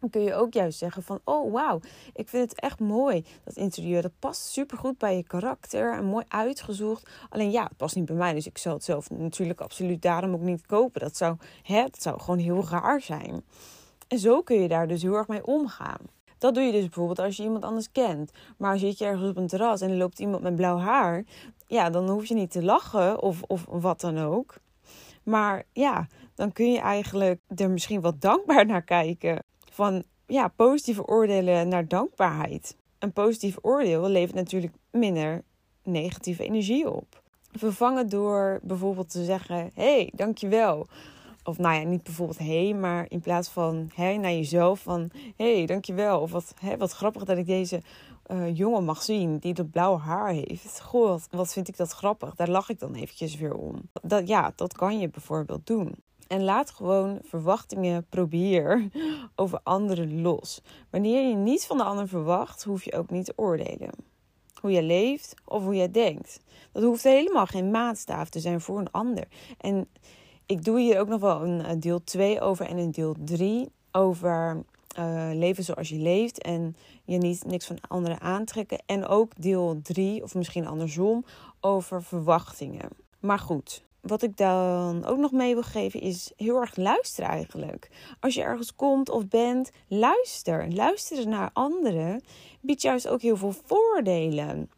dan 0.00 0.10
kun 0.10 0.22
je 0.22 0.34
ook 0.34 0.52
juist 0.52 0.78
zeggen 0.78 1.02
van, 1.02 1.20
oh 1.24 1.52
wauw, 1.52 1.80
ik 2.12 2.28
vind 2.28 2.50
het 2.50 2.60
echt 2.60 2.80
mooi, 2.80 3.24
dat 3.44 3.56
interieur. 3.56 4.02
Dat 4.02 4.18
past 4.18 4.40
supergoed 4.40 4.98
bij 4.98 5.16
je 5.16 5.22
karakter 5.22 5.92
en 5.92 6.04
mooi 6.04 6.24
uitgezocht. 6.28 7.10
Alleen 7.28 7.50
ja, 7.50 7.62
het 7.62 7.76
past 7.76 7.96
niet 7.96 8.04
bij 8.04 8.16
mij, 8.16 8.34
dus 8.34 8.46
ik 8.46 8.58
zal 8.58 8.72
het 8.72 8.84
zelf 8.84 9.10
natuurlijk 9.10 9.60
absoluut 9.60 10.02
daarom 10.02 10.34
ook 10.34 10.40
niet 10.40 10.66
kopen. 10.66 11.00
Dat 11.00 11.16
zou, 11.16 11.36
hè, 11.62 11.82
dat 11.82 12.02
zou 12.02 12.20
gewoon 12.20 12.38
heel 12.38 12.64
raar 12.68 13.00
zijn. 13.00 13.44
En 14.08 14.18
zo 14.18 14.42
kun 14.42 14.60
je 14.60 14.68
daar 14.68 14.88
dus 14.88 15.02
heel 15.02 15.14
erg 15.14 15.28
mee 15.28 15.46
omgaan. 15.46 16.00
Dat 16.38 16.54
doe 16.54 16.62
je 16.62 16.72
dus 16.72 16.84
bijvoorbeeld 16.84 17.18
als 17.18 17.36
je 17.36 17.42
iemand 17.42 17.64
anders 17.64 17.92
kent. 17.92 18.30
Maar 18.56 18.78
zit 18.78 18.98
je 18.98 19.04
ergens 19.04 19.30
op 19.30 19.36
een 19.36 19.46
terras 19.46 19.80
en 19.80 19.90
er 19.90 19.96
loopt 19.96 20.18
iemand 20.18 20.42
met 20.42 20.56
blauw 20.56 20.78
haar, 20.78 21.24
ja, 21.66 21.90
dan 21.90 22.08
hoef 22.08 22.26
je 22.26 22.34
niet 22.34 22.50
te 22.50 22.62
lachen 22.62 23.22
of, 23.22 23.42
of 23.42 23.66
wat 23.68 24.00
dan 24.00 24.18
ook. 24.18 24.54
Maar 25.22 25.64
ja, 25.72 26.06
dan 26.34 26.52
kun 26.52 26.72
je 26.72 26.78
eigenlijk 26.78 27.40
er 27.56 27.70
misschien 27.70 28.00
wat 28.00 28.20
dankbaar 28.20 28.66
naar 28.66 28.82
kijken 28.82 29.42
van 29.78 30.02
ja, 30.26 30.48
positieve 30.48 31.06
oordelen 31.06 31.68
naar 31.68 31.88
dankbaarheid. 31.88 32.76
Een 32.98 33.12
positief 33.12 33.56
oordeel 33.60 34.08
levert 34.08 34.34
natuurlijk 34.34 34.74
minder 34.90 35.42
negatieve 35.82 36.44
energie 36.44 36.90
op. 36.90 37.22
Vervangen 37.52 38.08
door 38.08 38.60
bijvoorbeeld 38.62 39.10
te 39.10 39.24
zeggen: 39.24 39.70
hey, 39.74 40.12
dankjewel. 40.14 40.86
Of 41.42 41.58
nou 41.58 41.74
ja, 41.74 41.82
niet 41.82 42.02
bijvoorbeeld 42.02 42.38
hey, 42.38 42.74
maar 42.74 43.06
in 43.08 43.20
plaats 43.20 43.48
van 43.48 43.90
hey 43.94 44.16
naar 44.16 44.32
jezelf 44.32 44.80
van 44.80 45.10
hey, 45.36 45.66
dankjewel. 45.66 46.20
Of 46.20 46.30
wat, 46.30 46.54
hè, 46.60 46.76
wat 46.76 46.92
grappig 46.92 47.24
dat 47.24 47.38
ik 47.38 47.46
deze 47.46 47.82
uh, 48.26 48.56
jongen 48.56 48.84
mag 48.84 49.02
zien 49.02 49.38
die 49.38 49.54
dat 49.54 49.70
blauwe 49.70 49.98
haar 49.98 50.30
heeft. 50.30 50.80
Goh, 50.80 51.08
wat, 51.08 51.28
wat 51.30 51.52
vind 51.52 51.68
ik 51.68 51.76
dat 51.76 51.92
grappig. 51.92 52.34
Daar 52.34 52.48
lach 52.48 52.68
ik 52.68 52.78
dan 52.78 52.94
eventjes 52.94 53.36
weer 53.36 53.54
om. 53.54 53.90
Dat, 54.02 54.28
ja, 54.28 54.52
dat 54.56 54.72
kan 54.72 54.98
je 54.98 55.08
bijvoorbeeld 55.08 55.66
doen. 55.66 55.94
En 56.28 56.44
laat 56.44 56.70
gewoon 56.70 57.18
verwachtingen, 57.22 58.06
probeer, 58.08 58.88
over 59.36 59.60
anderen 59.62 60.20
los. 60.20 60.62
Wanneer 60.90 61.28
je 61.28 61.34
niets 61.34 61.66
van 61.66 61.76
de 61.76 61.84
ander 61.84 62.08
verwacht, 62.08 62.64
hoef 62.64 62.84
je 62.84 62.92
ook 62.92 63.10
niet 63.10 63.24
te 63.24 63.32
oordelen. 63.36 63.90
Hoe 64.60 64.70
je 64.70 64.82
leeft 64.82 65.34
of 65.44 65.62
hoe 65.62 65.74
je 65.74 65.90
denkt. 65.90 66.40
Dat 66.72 66.82
hoeft 66.82 67.02
helemaal 67.02 67.46
geen 67.46 67.70
maatstaaf 67.70 68.28
te 68.28 68.40
zijn 68.40 68.60
voor 68.60 68.78
een 68.78 68.90
ander. 68.90 69.24
En 69.60 69.88
ik 70.46 70.64
doe 70.64 70.80
hier 70.80 71.00
ook 71.00 71.08
nog 71.08 71.20
wel 71.20 71.42
een 71.42 71.64
eh, 71.64 71.76
deel 71.80 72.04
2 72.04 72.40
over 72.40 72.66
en 72.66 72.78
een 72.78 72.90
deel 72.90 73.14
3 73.24 73.68
over 73.92 74.64
uh, 74.98 75.28
leven 75.32 75.64
zoals 75.64 75.88
je 75.88 75.96
leeft 75.96 76.42
en 76.42 76.76
je 77.04 77.18
niet 77.18 77.44
niks 77.46 77.66
van 77.66 77.78
anderen 77.88 78.20
aantrekken. 78.20 78.78
En 78.86 79.06
ook 79.06 79.32
deel 79.36 79.80
3, 79.82 80.22
of 80.22 80.34
misschien 80.34 80.66
andersom, 80.66 81.24
over 81.60 82.02
verwachtingen. 82.02 82.88
Maar 83.20 83.38
goed, 83.38 83.82
wat 84.08 84.22
ik 84.22 84.36
dan 84.36 85.04
ook 85.04 85.18
nog 85.18 85.32
mee 85.32 85.54
wil 85.54 85.62
geven 85.62 86.00
is 86.00 86.32
heel 86.36 86.60
erg 86.60 86.76
luisteren 86.76 87.30
eigenlijk. 87.30 87.88
Als 88.20 88.34
je 88.34 88.42
ergens 88.42 88.74
komt 88.74 89.08
of 89.08 89.28
bent, 89.28 89.70
luister. 89.88 90.72
Luisteren 90.72 91.28
naar 91.28 91.50
anderen 91.52 92.22
biedt 92.60 92.82
juist 92.82 93.08
ook 93.08 93.22
heel 93.22 93.36
veel 93.36 93.54
voordelen. 93.64 94.70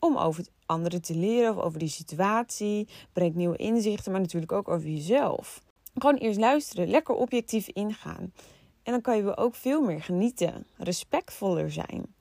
Om 0.00 0.16
over 0.16 0.46
anderen 0.66 1.02
te 1.02 1.14
leren 1.14 1.56
of 1.56 1.62
over 1.62 1.78
die 1.78 1.88
situatie. 1.88 2.88
Brengt 3.12 3.36
nieuwe 3.36 3.56
inzichten, 3.56 4.12
maar 4.12 4.20
natuurlijk 4.20 4.52
ook 4.52 4.68
over 4.68 4.88
jezelf. 4.88 5.62
Gewoon 5.94 6.16
eerst 6.16 6.38
luisteren, 6.38 6.88
lekker 6.88 7.14
objectief 7.14 7.68
ingaan. 7.68 8.32
En 8.82 8.92
dan 8.92 9.00
kan 9.00 9.16
je 9.16 9.36
ook 9.36 9.54
veel 9.54 9.80
meer 9.80 10.02
genieten, 10.02 10.66
respectvoller 10.76 11.72
zijn. 11.72 12.14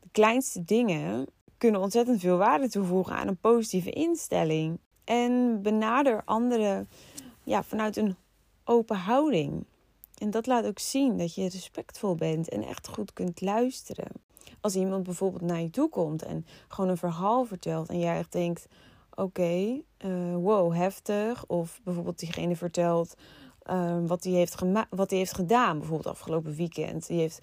De 0.00 0.08
kleinste 0.10 0.64
dingen 0.64 1.26
kunnen 1.58 1.80
ontzettend 1.80 2.20
veel 2.20 2.36
waarde 2.36 2.68
toevoegen 2.68 3.16
aan 3.16 3.28
een 3.28 3.36
positieve 3.36 3.90
instelling. 3.90 4.78
En 5.04 5.62
benader 5.62 6.22
anderen 6.24 6.88
ja, 7.42 7.62
vanuit 7.62 7.96
een 7.96 8.16
open 8.64 8.96
houding. 8.96 9.64
En 10.18 10.30
dat 10.30 10.46
laat 10.46 10.66
ook 10.66 10.78
zien 10.78 11.18
dat 11.18 11.34
je 11.34 11.48
respectvol 11.48 12.14
bent 12.14 12.48
en 12.48 12.62
echt 12.62 12.88
goed 12.88 13.12
kunt 13.12 13.40
luisteren. 13.40 14.08
Als 14.60 14.76
iemand 14.76 15.02
bijvoorbeeld 15.02 15.42
naar 15.42 15.60
je 15.60 15.70
toe 15.70 15.88
komt 15.88 16.22
en 16.22 16.46
gewoon 16.68 16.90
een 16.90 16.96
verhaal 16.96 17.44
vertelt 17.44 17.88
en 17.88 17.98
jij 17.98 18.18
echt 18.18 18.32
denkt: 18.32 18.66
oké, 19.10 19.22
okay, 19.22 19.84
uh, 20.04 20.34
wow, 20.34 20.74
heftig. 20.74 21.46
Of 21.46 21.80
bijvoorbeeld 21.84 22.18
diegene 22.18 22.56
vertelt 22.56 23.14
uh, 23.70 23.96
wat 24.06 24.24
hij 24.24 24.32
heeft, 24.32 24.62
wat 24.90 25.10
hij 25.10 25.18
heeft 25.18 25.34
gedaan, 25.34 25.78
bijvoorbeeld 25.78 26.14
afgelopen 26.14 26.54
weekend. 26.54 27.06
Die 27.06 27.18
heeft 27.18 27.40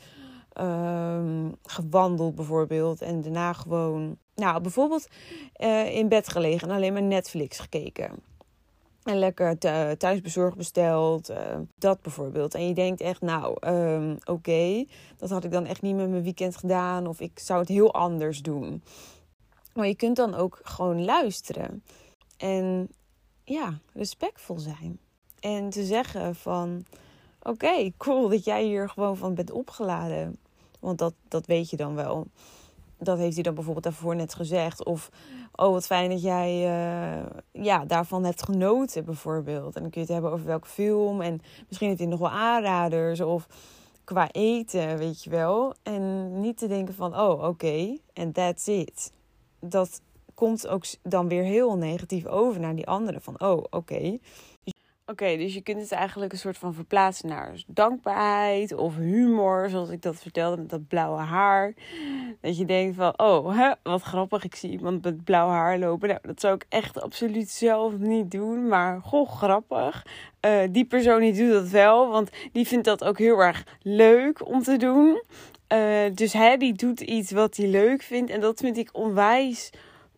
uh, 0.60 1.48
gewandeld 1.64 2.36
bijvoorbeeld 2.36 3.02
en 3.02 3.22
daarna 3.22 3.54
gewoon 3.54 4.18
nou, 4.42 4.62
bijvoorbeeld 4.62 5.08
uh, 5.58 5.96
in 5.96 6.08
bed 6.08 6.30
gelegen 6.30 6.70
en 6.70 6.76
alleen 6.76 6.94
maar 6.94 7.02
Netflix 7.02 7.60
gekeken. 7.60 8.12
En 9.04 9.18
lekker 9.18 9.58
thuisbezorgd 9.98 10.58
besteld. 10.58 11.30
Uh, 11.30 11.38
dat 11.76 12.02
bijvoorbeeld. 12.02 12.54
En 12.54 12.68
je 12.68 12.74
denkt 12.74 13.02
echt, 13.02 13.22
nou, 13.22 13.68
um, 13.68 14.18
oké, 14.24 14.86
dat 15.18 15.30
had 15.30 15.44
ik 15.44 15.52
dan 15.52 15.66
echt 15.66 15.82
niet 15.82 15.96
met 15.96 16.10
mijn 16.10 16.24
weekend 16.24 16.56
gedaan. 16.56 17.08
Of 17.08 17.20
ik 17.20 17.40
zou 17.40 17.60
het 17.60 17.70
heel 17.70 17.94
anders 17.94 18.42
doen. 18.42 18.84
Maar 19.74 19.88
je 19.88 19.96
kunt 19.96 20.16
dan 20.16 20.36
ook 20.36 20.60
gewoon 20.64 21.06
luisteren. 21.06 21.84
En 22.38 22.90
ja, 23.44 23.80
respectvol 23.94 24.60
zijn. 24.60 25.00
En 25.40 25.70
te 25.70 25.86
zeggen 25.86 26.36
van, 26.36 26.86
oké, 27.42 27.92
cool 27.98 28.30
dat 28.30 28.44
jij 28.44 28.64
hier 28.64 28.90
gewoon 28.90 29.18
van 29.18 29.36
bent 29.36 29.52
opgeladen. 29.52 30.38
Want 30.80 30.98
dat, 30.98 31.14
dat 31.28 31.46
weet 31.46 31.70
je 31.70 31.78
dan 31.78 31.96
wel 31.96 32.28
dat 33.04 33.18
heeft 33.18 33.34
hij 33.34 33.44
dan 33.44 33.54
bijvoorbeeld 33.54 33.86
daarvoor 33.86 34.16
net 34.16 34.34
gezegd. 34.34 34.86
Of, 34.86 35.10
oh 35.56 35.72
wat 35.72 35.86
fijn 35.86 36.10
dat 36.10 36.22
jij 36.22 36.52
uh, 36.52 37.26
ja, 37.52 37.86
daarvan 37.86 38.24
hebt 38.24 38.44
genoten 38.44 39.06
bijvoorbeeld. 39.06 39.76
En 39.76 39.82
dan 39.82 39.92
kun 39.92 40.02
je 40.02 40.08
het 40.08 40.16
hebben 40.16 40.32
over 40.32 40.46
welke 40.46 40.68
film. 40.68 41.22
En 41.22 41.42
misschien 41.68 41.88
heeft 41.88 42.00
hij 42.00 42.10
nog 42.10 42.20
wel 42.20 42.30
aanraders. 42.30 43.22
Of 43.22 43.48
qua 44.04 44.32
eten, 44.32 44.98
weet 44.98 45.24
je 45.24 45.30
wel. 45.30 45.74
En 45.84 46.40
niet 46.40 46.58
te 46.58 46.68
denken 46.68 46.94
van, 46.94 47.20
oh 47.20 47.44
oké, 47.44 47.98
en 48.14 48.32
that's 48.32 48.68
it. 48.68 49.12
Dat 49.60 50.02
komt 50.34 50.68
ook 50.68 50.84
dan 51.02 51.28
weer 51.28 51.44
heel 51.44 51.78
negatief 51.78 52.26
over 52.26 52.60
naar 52.60 52.76
die 52.76 52.88
anderen. 52.88 53.22
Van, 53.22 53.40
oh 53.40 53.64
oké. 53.70 54.18
Oké, 55.06 55.38
dus 55.38 55.54
je 55.54 55.62
kunt 55.62 55.82
het 55.82 55.92
eigenlijk 55.92 56.32
een 56.32 56.38
soort 56.38 56.58
van 56.58 56.74
verplaatsen 56.74 57.30
naar 57.30 57.64
dankbaarheid 57.68 58.74
of 58.74 58.96
humor, 58.96 59.70
zoals 59.70 59.90
ik 59.90 60.02
dat 60.02 60.22
vertelde 60.22 60.58
met 60.58 60.70
dat 60.70 60.88
blauwe 60.88 61.20
haar. 61.20 61.74
Dat 62.42 62.58
je 62.58 62.66
denkt 62.66 62.96
van, 62.96 63.20
oh, 63.20 63.58
hè, 63.58 63.72
wat 63.84 64.02
grappig, 64.02 64.44
ik 64.44 64.56
zie 64.56 64.72
iemand 64.72 65.04
met 65.04 65.24
blauw 65.24 65.48
haar 65.50 65.78
lopen. 65.78 66.08
Nou, 66.08 66.20
dat 66.22 66.40
zou 66.40 66.56
ik 66.56 66.66
echt 66.70 67.02
absoluut 67.02 67.50
zelf 67.50 67.98
niet 67.98 68.32
doen, 68.32 68.68
maar 68.68 69.02
goh, 69.02 69.30
grappig. 69.30 70.06
Uh, 70.46 70.62
die 70.72 70.86
persoon 70.86 71.20
die 71.20 71.34
doet 71.34 71.52
dat 71.52 71.70
wel, 71.70 72.10
want 72.10 72.30
die 72.52 72.68
vindt 72.68 72.86
dat 72.86 73.04
ook 73.04 73.18
heel 73.18 73.40
erg 73.40 73.66
leuk 73.82 74.48
om 74.48 74.64
te 74.64 74.78
doen. 74.78 75.24
Uh, 75.74 76.14
dus 76.14 76.34
hij 76.34 76.58
die 76.58 76.74
doet 76.74 77.02
iets 77.02 77.32
wat 77.32 77.56
hij 77.56 77.68
leuk 77.68 78.02
vindt 78.02 78.32
en 78.32 78.40
dat 78.40 78.60
vind 78.60 78.78
ik 78.78 78.90
onwijs 78.92 79.70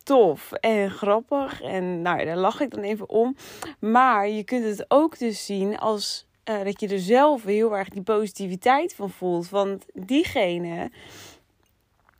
tof 0.03 0.51
en 0.51 0.91
grappig. 0.91 1.61
En 1.61 2.01
nou, 2.01 2.25
daar 2.25 2.37
lach 2.37 2.59
ik 2.59 2.71
dan 2.71 2.83
even 2.83 3.09
om. 3.09 3.35
Maar 3.79 4.29
je 4.29 4.43
kunt 4.43 4.65
het 4.65 4.85
ook 4.87 5.19
dus 5.19 5.45
zien 5.45 5.79
als 5.79 6.25
uh, 6.49 6.63
dat 6.63 6.79
je 6.79 6.87
er 6.87 6.99
zelf 6.99 7.43
heel 7.43 7.77
erg 7.77 7.89
die 7.89 8.01
positiviteit 8.01 8.95
van 8.95 9.09
voelt. 9.09 9.49
Want 9.49 9.85
diegene 9.93 10.91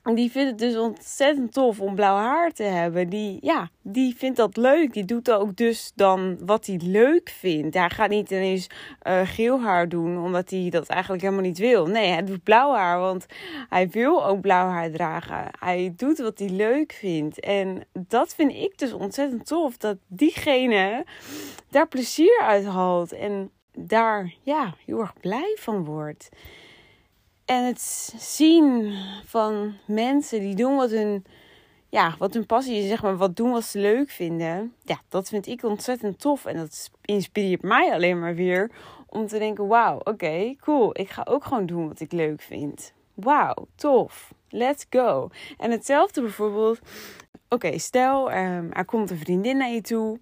die 0.04 0.32
vindt 0.32 0.50
het 0.50 0.60
dus 0.60 0.78
ontzettend 0.78 1.54
tof 1.54 1.80
om 1.80 1.96
blauw 1.96 2.16
haar 2.16 2.52
te 2.52 2.64
hebben. 2.64 3.10
Die, 3.10 3.38
ja, 3.42 3.70
die 3.82 4.16
vindt 4.16 4.38
dat 4.38 4.58
leuk. 4.58 4.94
Die 4.94 5.06
doet 5.06 5.32
ook 5.32 5.56
dus 5.56 5.92
dan 5.96 6.46
wat 6.46 6.66
hij 6.66 6.80
leuk 6.84 7.30
vindt. 7.30 7.76
Hij 7.76 7.90
gaat 7.90 8.10
niet 8.10 8.32
ineens 8.32 8.68
uh, 9.08 9.22
geel 9.24 9.62
haar 9.62 9.90
doen, 9.90 10.24
omdat 10.24 10.50
hij 10.50 10.70
dat 10.70 10.88
eigenlijk 10.88 11.22
helemaal 11.22 11.44
niet 11.44 11.58
wil. 11.58 11.86
Nee, 11.86 12.12
hij 12.12 12.24
doet 12.24 12.44
blauw 12.44 12.74
haar, 12.74 13.00
want 13.00 13.26
hij 13.70 13.90
wil 13.90 14.26
ook 14.26 14.42
blauw 14.42 14.68
haar 14.68 14.92
dragen. 14.92 15.48
Hij 15.60 15.94
doet 15.96 16.18
wat 16.18 16.40
hij 16.40 16.50
leuk 16.50 16.92
vindt. 16.92 17.40
En 17.40 17.86
dat 18.08 18.36
vind 18.36 18.54
ik 18.54 18.78
dus 18.78 18.94
ontzettend 18.94 19.46
tof. 19.46 19.78
Dat 19.78 19.98
diegene 20.08 21.06
daar 21.70 21.88
plezier 21.88 22.42
uit 22.42 22.66
haalt. 22.66 23.12
En 23.12 23.52
daar, 23.74 24.34
ja, 24.42 24.74
heel 24.86 25.00
erg 25.00 25.14
blij 25.22 25.58
van 25.60 25.86
wordt. 25.86 26.30
En 27.54 27.66
het 27.66 27.82
zien 28.18 28.94
van 29.26 29.74
mensen 29.86 30.40
die 30.40 30.56
doen 30.56 30.76
wat 30.76 30.90
hun, 30.90 31.26
ja, 31.90 32.16
wat 32.18 32.34
hun 32.34 32.46
passie 32.46 32.78
is, 32.78 32.88
zeg 32.88 33.02
maar, 33.02 33.18
wat 33.18 33.36
doen 33.36 33.52
wat 33.52 33.64
ze 33.64 33.80
leuk 33.80 34.10
vinden. 34.10 34.74
Ja, 34.84 35.02
dat 35.10 35.30
vind 35.30 35.48
ik 35.48 35.64
ontzettend 35.64 36.20
tof. 36.20 36.46
En 36.46 36.58
dat 36.58 36.92
inspireert 37.02 37.62
mij 37.62 37.94
alleen 37.94 38.20
maar 38.20 38.36
weer 38.36 38.72
om 39.08 39.28
te 39.28 39.40
denken: 39.40 39.68
wauw, 39.68 40.00
oké, 40.04 40.56
cool. 40.60 41.00
Ik 41.00 41.10
ga 41.10 41.26
ook 41.30 41.44
gewoon 41.44 41.66
doen 41.66 41.88
wat 41.88 42.00
ik 42.00 42.12
leuk 42.12 42.42
vind. 42.42 42.94
Wauw, 43.14 43.68
tof. 43.76 44.34
Let's 44.50 44.86
go. 44.90 45.30
En 45.58 45.72
hetzelfde 45.72 46.22
bijvoorbeeld. 46.22 46.80
Oké, 47.50 47.78
stel, 47.78 48.32
um, 48.32 48.72
er 48.72 48.86
komt 48.86 49.10
een 49.10 49.18
vriendin 49.18 49.58
naar 49.58 49.72
je 49.72 49.82
toe. 49.82 50.20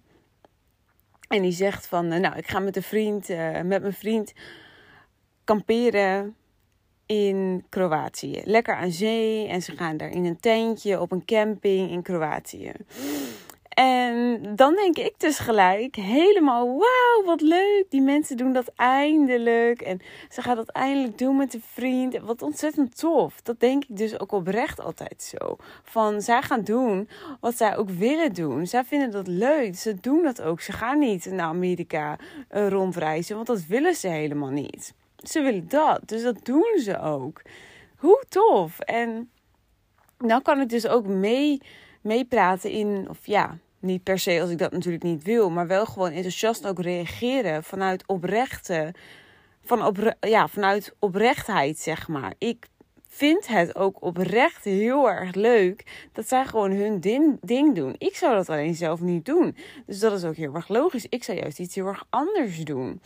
En 1.28 1.42
die 1.42 1.52
zegt 1.52 1.86
van, 1.86 2.08
nou, 2.08 2.36
ik 2.36 2.48
ga 2.48 2.58
met 2.58 2.76
een 2.76 2.82
vriend, 2.82 3.30
uh, 3.30 3.60
met 3.60 3.80
mijn 3.80 3.92
vriend 3.92 4.32
kamperen 5.44 6.36
in 7.12 7.64
Kroatië. 7.68 8.42
Lekker 8.44 8.74
aan 8.74 8.90
zee 8.90 9.46
en 9.48 9.62
ze 9.62 9.76
gaan 9.76 9.96
daar 9.96 10.10
in 10.10 10.24
een 10.24 10.40
tentje 10.40 11.00
op 11.00 11.12
een 11.12 11.24
camping 11.24 11.90
in 11.90 12.02
Kroatië. 12.02 12.72
En 13.68 14.40
dan 14.56 14.74
denk 14.74 14.96
ik 14.96 15.14
dus 15.18 15.38
gelijk 15.38 15.96
helemaal, 15.96 16.66
wauw, 16.66 17.24
wat 17.24 17.40
leuk. 17.40 17.84
Die 17.88 18.00
mensen 18.00 18.36
doen 18.36 18.52
dat 18.52 18.72
eindelijk. 18.76 19.80
En 19.80 20.00
ze 20.28 20.42
gaat 20.42 20.56
dat 20.56 20.68
eindelijk 20.68 21.18
doen 21.18 21.36
met 21.36 21.54
een 21.54 21.62
vriend. 21.72 22.18
Wat 22.18 22.42
ontzettend 22.42 22.98
tof. 22.98 23.40
Dat 23.42 23.60
denk 23.60 23.84
ik 23.84 23.96
dus 23.96 24.20
ook 24.20 24.32
oprecht 24.32 24.80
altijd 24.80 25.22
zo. 25.22 25.56
Van, 25.82 26.22
zij 26.22 26.42
gaan 26.42 26.62
doen 26.64 27.08
wat 27.40 27.56
zij 27.56 27.76
ook 27.76 27.90
willen 27.90 28.32
doen. 28.32 28.66
Zij 28.66 28.84
vinden 28.84 29.10
dat 29.10 29.26
leuk. 29.26 29.76
Ze 29.76 30.00
doen 30.00 30.22
dat 30.22 30.42
ook. 30.42 30.60
Ze 30.60 30.72
gaan 30.72 30.98
niet 30.98 31.26
naar 31.26 31.46
Amerika 31.46 32.18
uh, 32.54 32.68
rondreizen, 32.68 33.34
want 33.34 33.46
dat 33.46 33.66
willen 33.66 33.94
ze 33.94 34.08
helemaal 34.08 34.50
niet 34.50 34.94
ze 35.22 35.40
willen 35.40 35.68
dat. 35.68 36.00
Dus 36.06 36.22
dat 36.22 36.44
doen 36.44 36.78
ze 36.78 37.00
ook. 37.00 37.42
Hoe 37.96 38.24
tof. 38.28 38.78
En 38.78 39.30
dan 40.18 40.42
kan 40.42 40.60
ik 40.60 40.68
dus 40.68 40.86
ook 40.86 41.06
mee, 41.06 41.60
meepraten 42.00 42.70
in, 42.70 43.06
of 43.08 43.18
ja, 43.26 43.58
niet 43.78 44.02
per 44.02 44.18
se 44.18 44.40
als 44.40 44.50
ik 44.50 44.58
dat 44.58 44.72
natuurlijk 44.72 45.02
niet 45.02 45.22
wil, 45.22 45.50
maar 45.50 45.66
wel 45.66 45.86
gewoon 45.86 46.10
enthousiast 46.10 46.66
ook 46.66 46.80
reageren 46.80 47.64
vanuit 47.64 48.06
oprechte, 48.06 48.94
van 49.64 49.84
opre, 49.84 50.16
ja, 50.20 50.48
vanuit 50.48 50.94
oprechtheid, 50.98 51.78
zeg 51.78 52.08
maar. 52.08 52.34
Ik 52.38 52.66
vind 53.08 53.46
het 53.46 53.76
ook 53.76 54.02
oprecht 54.02 54.64
heel 54.64 55.10
erg 55.10 55.34
leuk 55.34 56.08
dat 56.12 56.28
zij 56.28 56.44
gewoon 56.44 56.70
hun 56.70 57.00
ding 57.40 57.74
doen. 57.74 57.94
Ik 57.98 58.16
zou 58.16 58.34
dat 58.34 58.48
alleen 58.48 58.74
zelf 58.74 59.00
niet 59.00 59.24
doen. 59.24 59.56
Dus 59.86 59.98
dat 59.98 60.12
is 60.12 60.24
ook 60.24 60.36
heel 60.36 60.54
erg 60.54 60.68
logisch. 60.68 61.06
Ik 61.08 61.24
zou 61.24 61.38
juist 61.38 61.58
iets 61.58 61.74
heel 61.74 61.86
erg 61.86 62.04
anders 62.10 62.58
doen. 62.58 63.00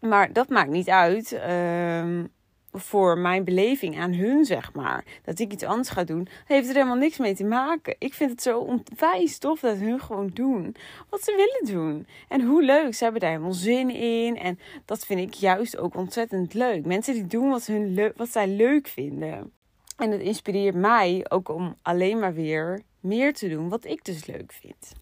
Maar 0.00 0.32
dat 0.32 0.48
maakt 0.48 0.70
niet 0.70 0.88
uit 0.88 1.32
uh, 1.32 2.24
voor 2.72 3.18
mijn 3.18 3.44
beleving 3.44 3.98
aan 3.98 4.12
hun, 4.12 4.44
zeg 4.44 4.72
maar. 4.72 5.04
Dat 5.24 5.38
ik 5.38 5.52
iets 5.52 5.62
anders 5.64 5.88
ga 5.88 6.04
doen, 6.04 6.28
heeft 6.46 6.68
er 6.68 6.74
helemaal 6.74 6.96
niks 6.96 7.18
mee 7.18 7.34
te 7.34 7.44
maken. 7.44 7.96
Ik 7.98 8.14
vind 8.14 8.30
het 8.30 8.42
zo 8.42 8.58
onwijs 8.58 9.38
tof 9.38 9.60
dat 9.60 9.76
hun 9.76 10.00
gewoon 10.00 10.30
doen 10.34 10.76
wat 11.10 11.22
ze 11.22 11.34
willen 11.36 11.80
doen. 11.80 12.06
En 12.28 12.40
hoe 12.40 12.62
leuk, 12.62 12.94
ze 12.94 13.02
hebben 13.02 13.20
daar 13.20 13.30
helemaal 13.30 13.52
zin 13.52 13.90
in. 13.90 14.36
En 14.38 14.58
dat 14.84 15.06
vind 15.06 15.20
ik 15.20 15.34
juist 15.34 15.76
ook 15.76 15.96
ontzettend 15.96 16.54
leuk. 16.54 16.84
Mensen 16.86 17.14
die 17.14 17.26
doen 17.26 17.50
wat, 17.50 17.66
hun 17.66 18.12
wat 18.16 18.28
zij 18.28 18.48
leuk 18.48 18.86
vinden. 18.86 19.52
En 19.96 20.10
het 20.10 20.20
inspireert 20.20 20.74
mij 20.74 21.26
ook 21.28 21.48
om 21.48 21.76
alleen 21.82 22.18
maar 22.18 22.34
weer 22.34 22.80
meer 23.00 23.34
te 23.34 23.48
doen 23.48 23.68
wat 23.68 23.84
ik 23.84 24.04
dus 24.04 24.26
leuk 24.26 24.52
vind. 24.52 24.92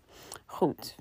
Goed. 0.46 0.94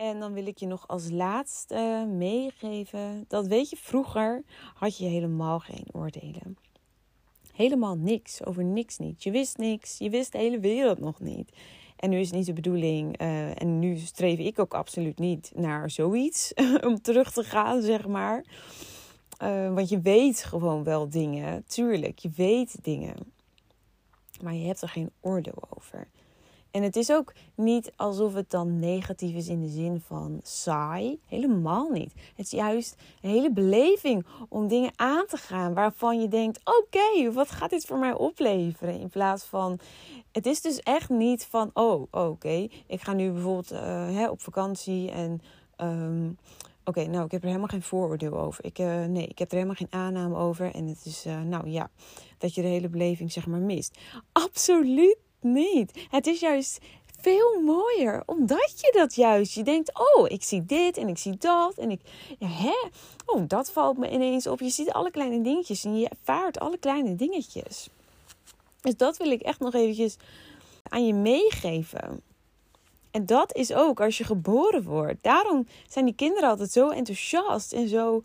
En 0.00 0.20
dan 0.20 0.32
wil 0.32 0.46
ik 0.46 0.58
je 0.58 0.66
nog 0.66 0.88
als 0.88 1.10
laatste 1.10 2.06
meegeven. 2.16 3.24
Dat 3.28 3.46
weet 3.46 3.70
je, 3.70 3.76
vroeger 3.76 4.42
had 4.74 4.98
je 4.98 5.06
helemaal 5.06 5.58
geen 5.58 5.86
oordelen. 5.92 6.56
Helemaal 7.52 7.96
niks, 7.96 8.44
over 8.44 8.64
niks 8.64 8.98
niet. 8.98 9.22
Je 9.22 9.30
wist 9.30 9.58
niks, 9.58 9.98
je 9.98 10.10
wist 10.10 10.32
de 10.32 10.38
hele 10.38 10.60
wereld 10.60 10.98
nog 10.98 11.20
niet. 11.20 11.52
En 11.96 12.10
nu 12.10 12.18
is 12.18 12.30
niet 12.30 12.46
de 12.46 12.52
bedoeling, 12.52 13.20
uh, 13.20 13.62
en 13.62 13.78
nu 13.78 13.96
streef 13.96 14.38
ik 14.38 14.58
ook 14.58 14.74
absoluut 14.74 15.18
niet 15.18 15.52
naar 15.54 15.90
zoiets, 15.90 16.52
om 16.86 17.00
terug 17.00 17.32
te 17.32 17.44
gaan, 17.44 17.82
zeg 17.82 18.06
maar. 18.06 18.44
Uh, 19.42 19.74
want 19.74 19.88
je 19.88 20.00
weet 20.00 20.44
gewoon 20.44 20.84
wel 20.84 21.08
dingen, 21.08 21.64
tuurlijk, 21.66 22.18
je 22.18 22.30
weet 22.36 22.76
dingen. 22.82 23.16
Maar 24.42 24.54
je 24.54 24.66
hebt 24.66 24.82
er 24.82 24.88
geen 24.88 25.10
oordeel 25.20 25.62
over. 25.76 26.08
En 26.70 26.82
het 26.82 26.96
is 26.96 27.12
ook 27.12 27.32
niet 27.54 27.92
alsof 27.96 28.34
het 28.34 28.50
dan 28.50 28.78
negatief 28.78 29.34
is 29.34 29.48
in 29.48 29.60
de 29.60 29.68
zin 29.68 30.00
van 30.06 30.40
saai. 30.42 31.20
Helemaal 31.26 31.90
niet. 31.90 32.12
Het 32.36 32.46
is 32.46 32.50
juist 32.50 32.96
een 33.22 33.30
hele 33.30 33.52
beleving 33.52 34.26
om 34.48 34.68
dingen 34.68 34.92
aan 34.96 35.26
te 35.26 35.36
gaan 35.36 35.74
waarvan 35.74 36.20
je 36.20 36.28
denkt: 36.28 36.60
oké, 36.64 37.32
wat 37.32 37.50
gaat 37.50 37.70
dit 37.70 37.84
voor 37.84 37.98
mij 37.98 38.12
opleveren? 38.12 39.00
In 39.00 39.08
plaats 39.08 39.44
van. 39.44 39.78
Het 40.32 40.46
is 40.46 40.60
dus 40.60 40.80
echt 40.80 41.08
niet 41.08 41.44
van: 41.44 41.70
oh, 41.72 42.06
oké, 42.10 42.68
ik 42.86 43.00
ga 43.00 43.12
nu 43.12 43.32
bijvoorbeeld 43.32 43.72
uh, 43.72 43.80
hè, 44.16 44.28
op 44.28 44.40
vakantie 44.40 45.10
en. 45.10 45.42
Um, 45.76 46.38
Oké, 46.84 47.06
nou, 47.06 47.24
ik 47.24 47.30
heb 47.30 47.40
er 47.40 47.46
helemaal 47.46 47.68
geen 47.68 47.82
vooroordeel 47.82 48.38
over. 48.38 48.64
Ik, 48.64 48.78
uh, 48.78 49.04
nee, 49.04 49.26
ik 49.26 49.38
heb 49.38 49.48
er 49.48 49.54
helemaal 49.54 49.76
geen 49.76 49.92
aanname 49.92 50.36
over. 50.36 50.74
En 50.74 50.86
het 50.86 51.04
is, 51.04 51.26
uh, 51.26 51.40
nou 51.40 51.68
ja, 51.68 51.90
dat 52.38 52.54
je 52.54 52.62
de 52.62 52.68
hele 52.68 52.88
beleving 52.88 53.32
zeg 53.32 53.46
maar 53.46 53.60
mist. 53.60 53.98
Absoluut 54.32 55.16
niet. 55.40 56.06
Het 56.10 56.26
is 56.26 56.40
juist 56.40 56.78
veel 57.20 57.60
mooier, 57.60 58.22
omdat 58.26 58.72
je 58.76 58.92
dat 58.96 59.14
juist, 59.14 59.54
je 59.54 59.62
denkt, 59.62 59.90
oh, 59.98 60.30
ik 60.30 60.42
zie 60.42 60.64
dit 60.64 60.96
en 60.96 61.08
ik 61.08 61.18
zie 61.18 61.36
dat 61.36 61.74
en 61.74 61.90
ik, 61.90 62.00
hè, 62.38 62.88
oh, 63.26 63.42
dat 63.46 63.70
valt 63.70 63.98
me 63.98 64.10
ineens 64.10 64.46
op. 64.46 64.60
Je 64.60 64.70
ziet 64.70 64.92
alle 64.92 65.10
kleine 65.10 65.40
dingetjes 65.40 65.84
en 65.84 65.98
je 65.98 66.08
ervaart 66.08 66.58
alle 66.58 66.78
kleine 66.78 67.16
dingetjes. 67.16 67.88
Dus 68.80 68.96
dat 68.96 69.16
wil 69.16 69.30
ik 69.30 69.42
echt 69.42 69.60
nog 69.60 69.74
eventjes 69.74 70.16
aan 70.88 71.06
je 71.06 71.14
meegeven. 71.14 72.22
En 73.10 73.26
dat 73.26 73.56
is 73.56 73.72
ook 73.72 74.00
als 74.00 74.18
je 74.18 74.24
geboren 74.24 74.82
wordt. 74.82 75.22
Daarom 75.22 75.66
zijn 75.88 76.04
die 76.04 76.14
kinderen 76.14 76.48
altijd 76.48 76.72
zo 76.72 76.88
enthousiast 76.88 77.72
en 77.72 77.88
zo, 77.88 78.22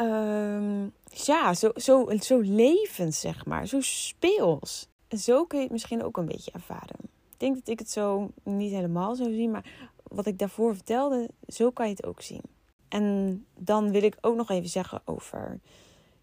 uh, 0.00 0.84
ja, 1.24 1.54
zo, 1.54 1.70
zo, 1.76 2.08
zo 2.20 2.38
levend, 2.38 3.14
zeg 3.14 3.46
maar. 3.46 3.66
Zo 3.66 3.80
speels 3.80 4.86
zo 5.18 5.44
kun 5.44 5.58
je 5.58 5.64
het 5.64 5.72
misschien 5.72 6.04
ook 6.04 6.16
een 6.16 6.26
beetje 6.26 6.50
ervaren. 6.50 6.96
Ik 7.32 7.38
denk 7.38 7.54
dat 7.54 7.68
ik 7.68 7.78
het 7.78 7.90
zo 7.90 8.30
niet 8.42 8.72
helemaal 8.72 9.14
zo 9.14 9.24
zie, 9.24 9.48
maar 9.48 9.64
wat 10.02 10.26
ik 10.26 10.38
daarvoor 10.38 10.74
vertelde, 10.74 11.28
zo 11.46 11.70
kan 11.70 11.86
je 11.88 11.94
het 11.94 12.06
ook 12.06 12.20
zien. 12.20 12.42
En 12.88 13.46
dan 13.58 13.90
wil 13.90 14.02
ik 14.02 14.16
ook 14.20 14.36
nog 14.36 14.50
even 14.50 14.68
zeggen 14.68 15.02
over, 15.04 15.60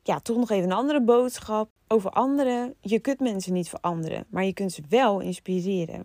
ja, 0.04 0.20
toch 0.20 0.38
nog 0.38 0.50
even 0.50 0.64
een 0.64 0.76
andere 0.78 1.02
boodschap. 1.02 1.70
Over 1.88 2.12
anderen. 2.12 2.76
Je 2.80 3.00
kunt 3.00 3.20
mensen 3.20 3.54
niet 3.54 3.70
veranderen, 3.70 4.26
maar 4.30 4.46
je 4.46 4.54
kunt 4.54 4.72
ze 4.72 4.82
wel 4.90 5.20
inspireren. 5.20 6.04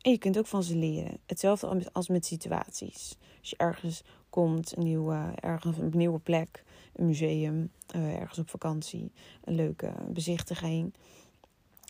En 0.00 0.10
je 0.10 0.18
kunt 0.18 0.38
ook 0.38 0.46
van 0.46 0.62
ze 0.62 0.76
leren. 0.76 1.18
Hetzelfde 1.26 1.88
als 1.92 2.08
met 2.08 2.26
situaties. 2.26 3.16
Als 3.40 3.50
je 3.50 3.56
ergens 3.56 4.02
komt. 4.30 4.76
Een 4.76 4.84
nieuwe, 4.84 5.32
ergens 5.40 5.78
een 5.78 5.90
nieuwe 5.94 6.18
plek, 6.18 6.64
een 6.94 7.06
museum, 7.06 7.70
uh, 7.96 8.14
ergens 8.14 8.38
op 8.38 8.50
vakantie, 8.50 9.12
een 9.44 9.54
leuke 9.54 9.92
bezichtiging. 10.08 10.94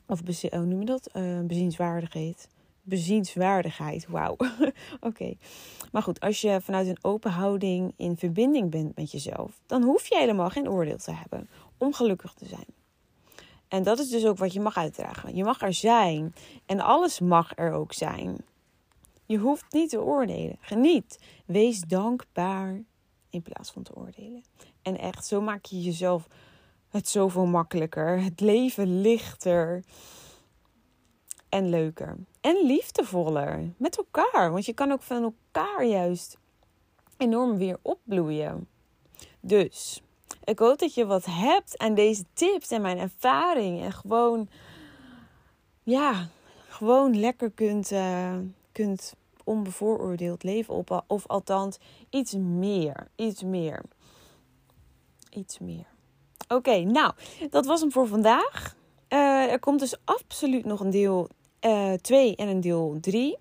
Of 0.07 0.21
hoe 0.51 0.65
noem 0.65 0.81
je 0.81 0.87
dat? 0.87 1.11
Uh, 1.15 1.41
bezienswaardigheid. 1.41 2.49
Bezienswaardigheid, 2.83 4.07
wauw. 4.09 4.37
Oké. 5.01 5.35
Maar 5.93 6.03
goed, 6.03 6.21
als 6.21 6.41
je 6.41 6.61
vanuit 6.61 6.87
een 6.87 6.99
open 7.03 7.31
houding 7.31 7.93
in 7.97 8.17
verbinding 8.17 8.71
bent 8.71 8.97
met 8.97 9.11
jezelf, 9.11 9.61
dan 9.67 9.83
hoef 9.83 10.07
je 10.07 10.17
helemaal 10.17 10.51
geen 10.51 10.69
oordeel 10.69 10.97
te 10.97 11.13
hebben 11.13 11.49
om 11.79 11.93
gelukkig 11.93 12.33
te 12.33 12.47
zijn. 12.47 12.67
En 13.69 13.83
dat 13.83 13.99
is 13.99 14.09
dus 14.09 14.27
ook 14.27 14.39
wat 14.39 14.53
je 14.53 14.61
mag 14.61 14.77
uitdragen. 14.77 15.37
Je 15.37 15.45
mag 15.45 15.63
er 15.63 15.75
zijn 15.75 16.35
en 16.67 16.81
alles 16.81 17.21
mag 17.21 17.53
er 17.57 17.73
ook 17.73 17.93
zijn. 17.93 18.37
Je 19.25 19.39
hoeft 19.39 19.73
niet 19.73 19.91
te 19.91 20.03
oordelen. 20.03 20.57
Geniet. 20.61 21.19
Wees 21.47 21.81
dankbaar 21.81 22.83
in 23.31 23.43
plaats 23.43 23.71
van 23.71 23.83
te 23.83 23.95
oordelen. 23.95 24.45
En 24.83 24.99
echt, 24.99 25.27
zo 25.27 25.41
maak 25.41 25.65
je 25.65 25.83
jezelf 25.83 26.29
het 26.97 27.09
zoveel 27.09 27.47
makkelijker. 27.47 28.23
Het 28.23 28.41
leven 28.41 29.01
lichter 29.01 29.83
en 31.49 31.69
leuker. 31.69 32.17
En 32.41 32.67
liefdevoller 32.67 33.73
met 33.77 33.97
elkaar. 33.97 34.53
Want 34.53 34.67
je 34.67 34.73
kan 34.73 34.93
ook 34.93 35.03
van 35.03 35.23
elkaar 35.23 35.85
juist 35.85 36.39
enorm 37.17 37.57
weer 37.57 37.79
opbloeien. 37.83 38.69
Dus 39.41 40.03
ik 40.45 40.59
hoop 40.59 40.79
dat 40.79 40.95
je 40.95 41.07
wat 41.07 41.25
hebt 41.25 41.79
aan 41.79 41.95
deze 41.95 42.25
tips 42.33 42.71
en 42.71 42.83
mijn 42.83 42.99
ervaring. 42.99 43.83
En 43.83 43.93
gewoon, 43.93 44.49
ja, 45.83 46.29
gewoon 46.69 47.21
lekker 47.21 47.51
kunt, 47.51 47.91
uh, 47.91 48.37
kunt 48.73 49.15
onbevooroordeeld 49.45 50.43
leven 50.43 50.75
op. 50.75 51.05
Of 51.07 51.27
althans, 51.27 51.79
iets 52.11 52.35
meer. 52.35 53.09
Iets 53.17 53.43
meer. 53.43 53.83
Iets 55.31 55.59
meer. 55.59 55.96
Oké, 56.49 56.79
nou, 56.79 57.13
dat 57.51 57.67
was 57.67 57.81
hem 57.81 57.93
voor 57.93 58.07
vandaag. 58.07 58.77
Uh, 59.09 59.53
er 59.53 59.59
komt 59.59 59.81
dus 59.81 59.97
absoluut 60.05 60.65
nog 60.65 60.81
een 60.81 60.91
deel 60.91 61.29
2 62.01 62.29
uh, 62.29 62.35
en 62.37 62.49
een 62.49 62.61
deel 62.61 62.99
3 63.01 63.39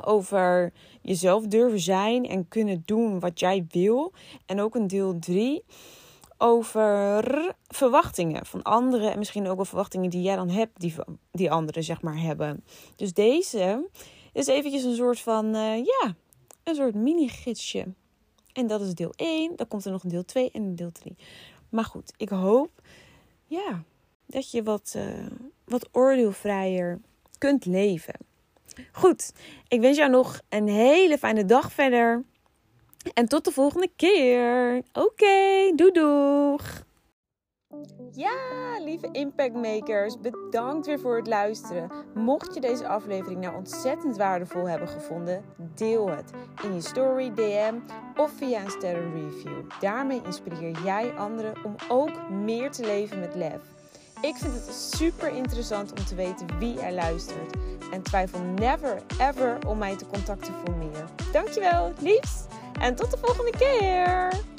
over 0.00 0.72
jezelf 1.02 1.46
durven 1.46 1.80
zijn 1.80 2.28
en 2.28 2.48
kunnen 2.48 2.82
doen 2.84 3.20
wat 3.20 3.40
jij 3.40 3.66
wil. 3.68 4.12
En 4.46 4.60
ook 4.60 4.74
een 4.74 4.86
deel 4.86 5.18
3 5.18 5.64
over 6.38 7.54
verwachtingen 7.68 8.46
van 8.46 8.62
anderen. 8.62 9.12
En 9.12 9.18
misschien 9.18 9.48
ook 9.48 9.56
wel 9.56 9.64
verwachtingen 9.64 10.10
die 10.10 10.22
jij 10.22 10.36
dan 10.36 10.50
hebt, 10.50 10.80
die, 10.80 10.94
die 11.32 11.50
anderen 11.50 11.84
zeg 11.84 12.02
maar 12.02 12.20
hebben. 12.20 12.64
Dus 12.96 13.12
deze 13.12 13.88
is 14.32 14.46
eventjes 14.46 14.82
een 14.82 14.94
soort 14.94 15.20
van, 15.20 15.46
uh, 15.46 15.76
ja, 15.76 16.14
een 16.64 16.74
soort 16.74 16.94
mini-gidsje. 16.94 17.86
En 18.52 18.66
dat 18.66 18.80
is 18.80 18.94
deel 18.94 19.12
1. 19.16 19.56
Dan 19.56 19.68
komt 19.68 19.84
er 19.84 19.90
nog 19.90 20.02
een 20.02 20.10
deel 20.10 20.24
2 20.24 20.50
en 20.50 20.62
een 20.62 20.76
deel 20.76 20.92
3. 20.92 21.16
Maar 21.72 21.84
goed, 21.84 22.12
ik 22.16 22.28
hoop, 22.28 22.70
ja, 23.44 23.82
dat 24.26 24.50
je 24.50 24.62
wat, 24.62 24.94
uh, 24.96 25.26
wat 25.64 25.88
oordeelvrijer 25.92 27.00
kunt 27.38 27.64
leven. 27.64 28.14
Goed, 28.92 29.32
ik 29.68 29.80
wens 29.80 29.96
jou 29.96 30.10
nog 30.10 30.40
een 30.48 30.68
hele 30.68 31.18
fijne 31.18 31.44
dag 31.44 31.72
verder. 31.72 32.24
En 33.14 33.28
tot 33.28 33.44
de 33.44 33.50
volgende 33.52 33.90
keer. 33.96 34.76
Oké, 34.92 35.00
okay, 35.00 35.72
doeg! 35.74 36.84
Ja, 38.12 38.78
lieve 38.80 39.08
impactmakers, 39.12 40.20
bedankt 40.20 40.86
weer 40.86 41.00
voor 41.00 41.16
het 41.16 41.26
luisteren. 41.26 41.90
Mocht 42.14 42.54
je 42.54 42.60
deze 42.60 42.86
aflevering 42.86 43.40
nou 43.40 43.56
ontzettend 43.56 44.16
waardevol 44.16 44.68
hebben 44.68 44.88
gevonden, 44.88 45.44
deel 45.74 46.08
het 46.08 46.30
in 46.62 46.74
je 46.74 46.80
story, 46.80 47.34
DM 47.34 47.74
of 48.16 48.30
via 48.30 48.60
een 48.60 48.70
sterrenreview. 48.70 49.70
Daarmee 49.80 50.22
inspireer 50.24 50.78
jij 50.84 51.12
anderen 51.12 51.64
om 51.64 51.74
ook 51.88 52.30
meer 52.30 52.70
te 52.70 52.82
leven 52.82 53.20
met 53.20 53.34
lef. 53.34 53.60
Ik 54.20 54.36
vind 54.36 54.52
het 54.52 54.74
super 54.74 55.28
interessant 55.28 55.90
om 55.90 56.04
te 56.04 56.14
weten 56.14 56.58
wie 56.58 56.80
er 56.80 56.92
luistert. 56.92 57.56
En 57.92 58.02
twijfel 58.02 58.40
never 58.40 59.02
ever 59.18 59.58
om 59.66 59.78
mij 59.78 59.96
te 59.96 60.06
contacten 60.06 60.54
voor 60.54 60.74
meer. 60.74 61.04
Dankjewel, 61.32 61.92
liefs! 62.00 62.44
En 62.80 62.94
tot 62.94 63.10
de 63.10 63.18
volgende 63.18 63.52
keer! 63.58 64.51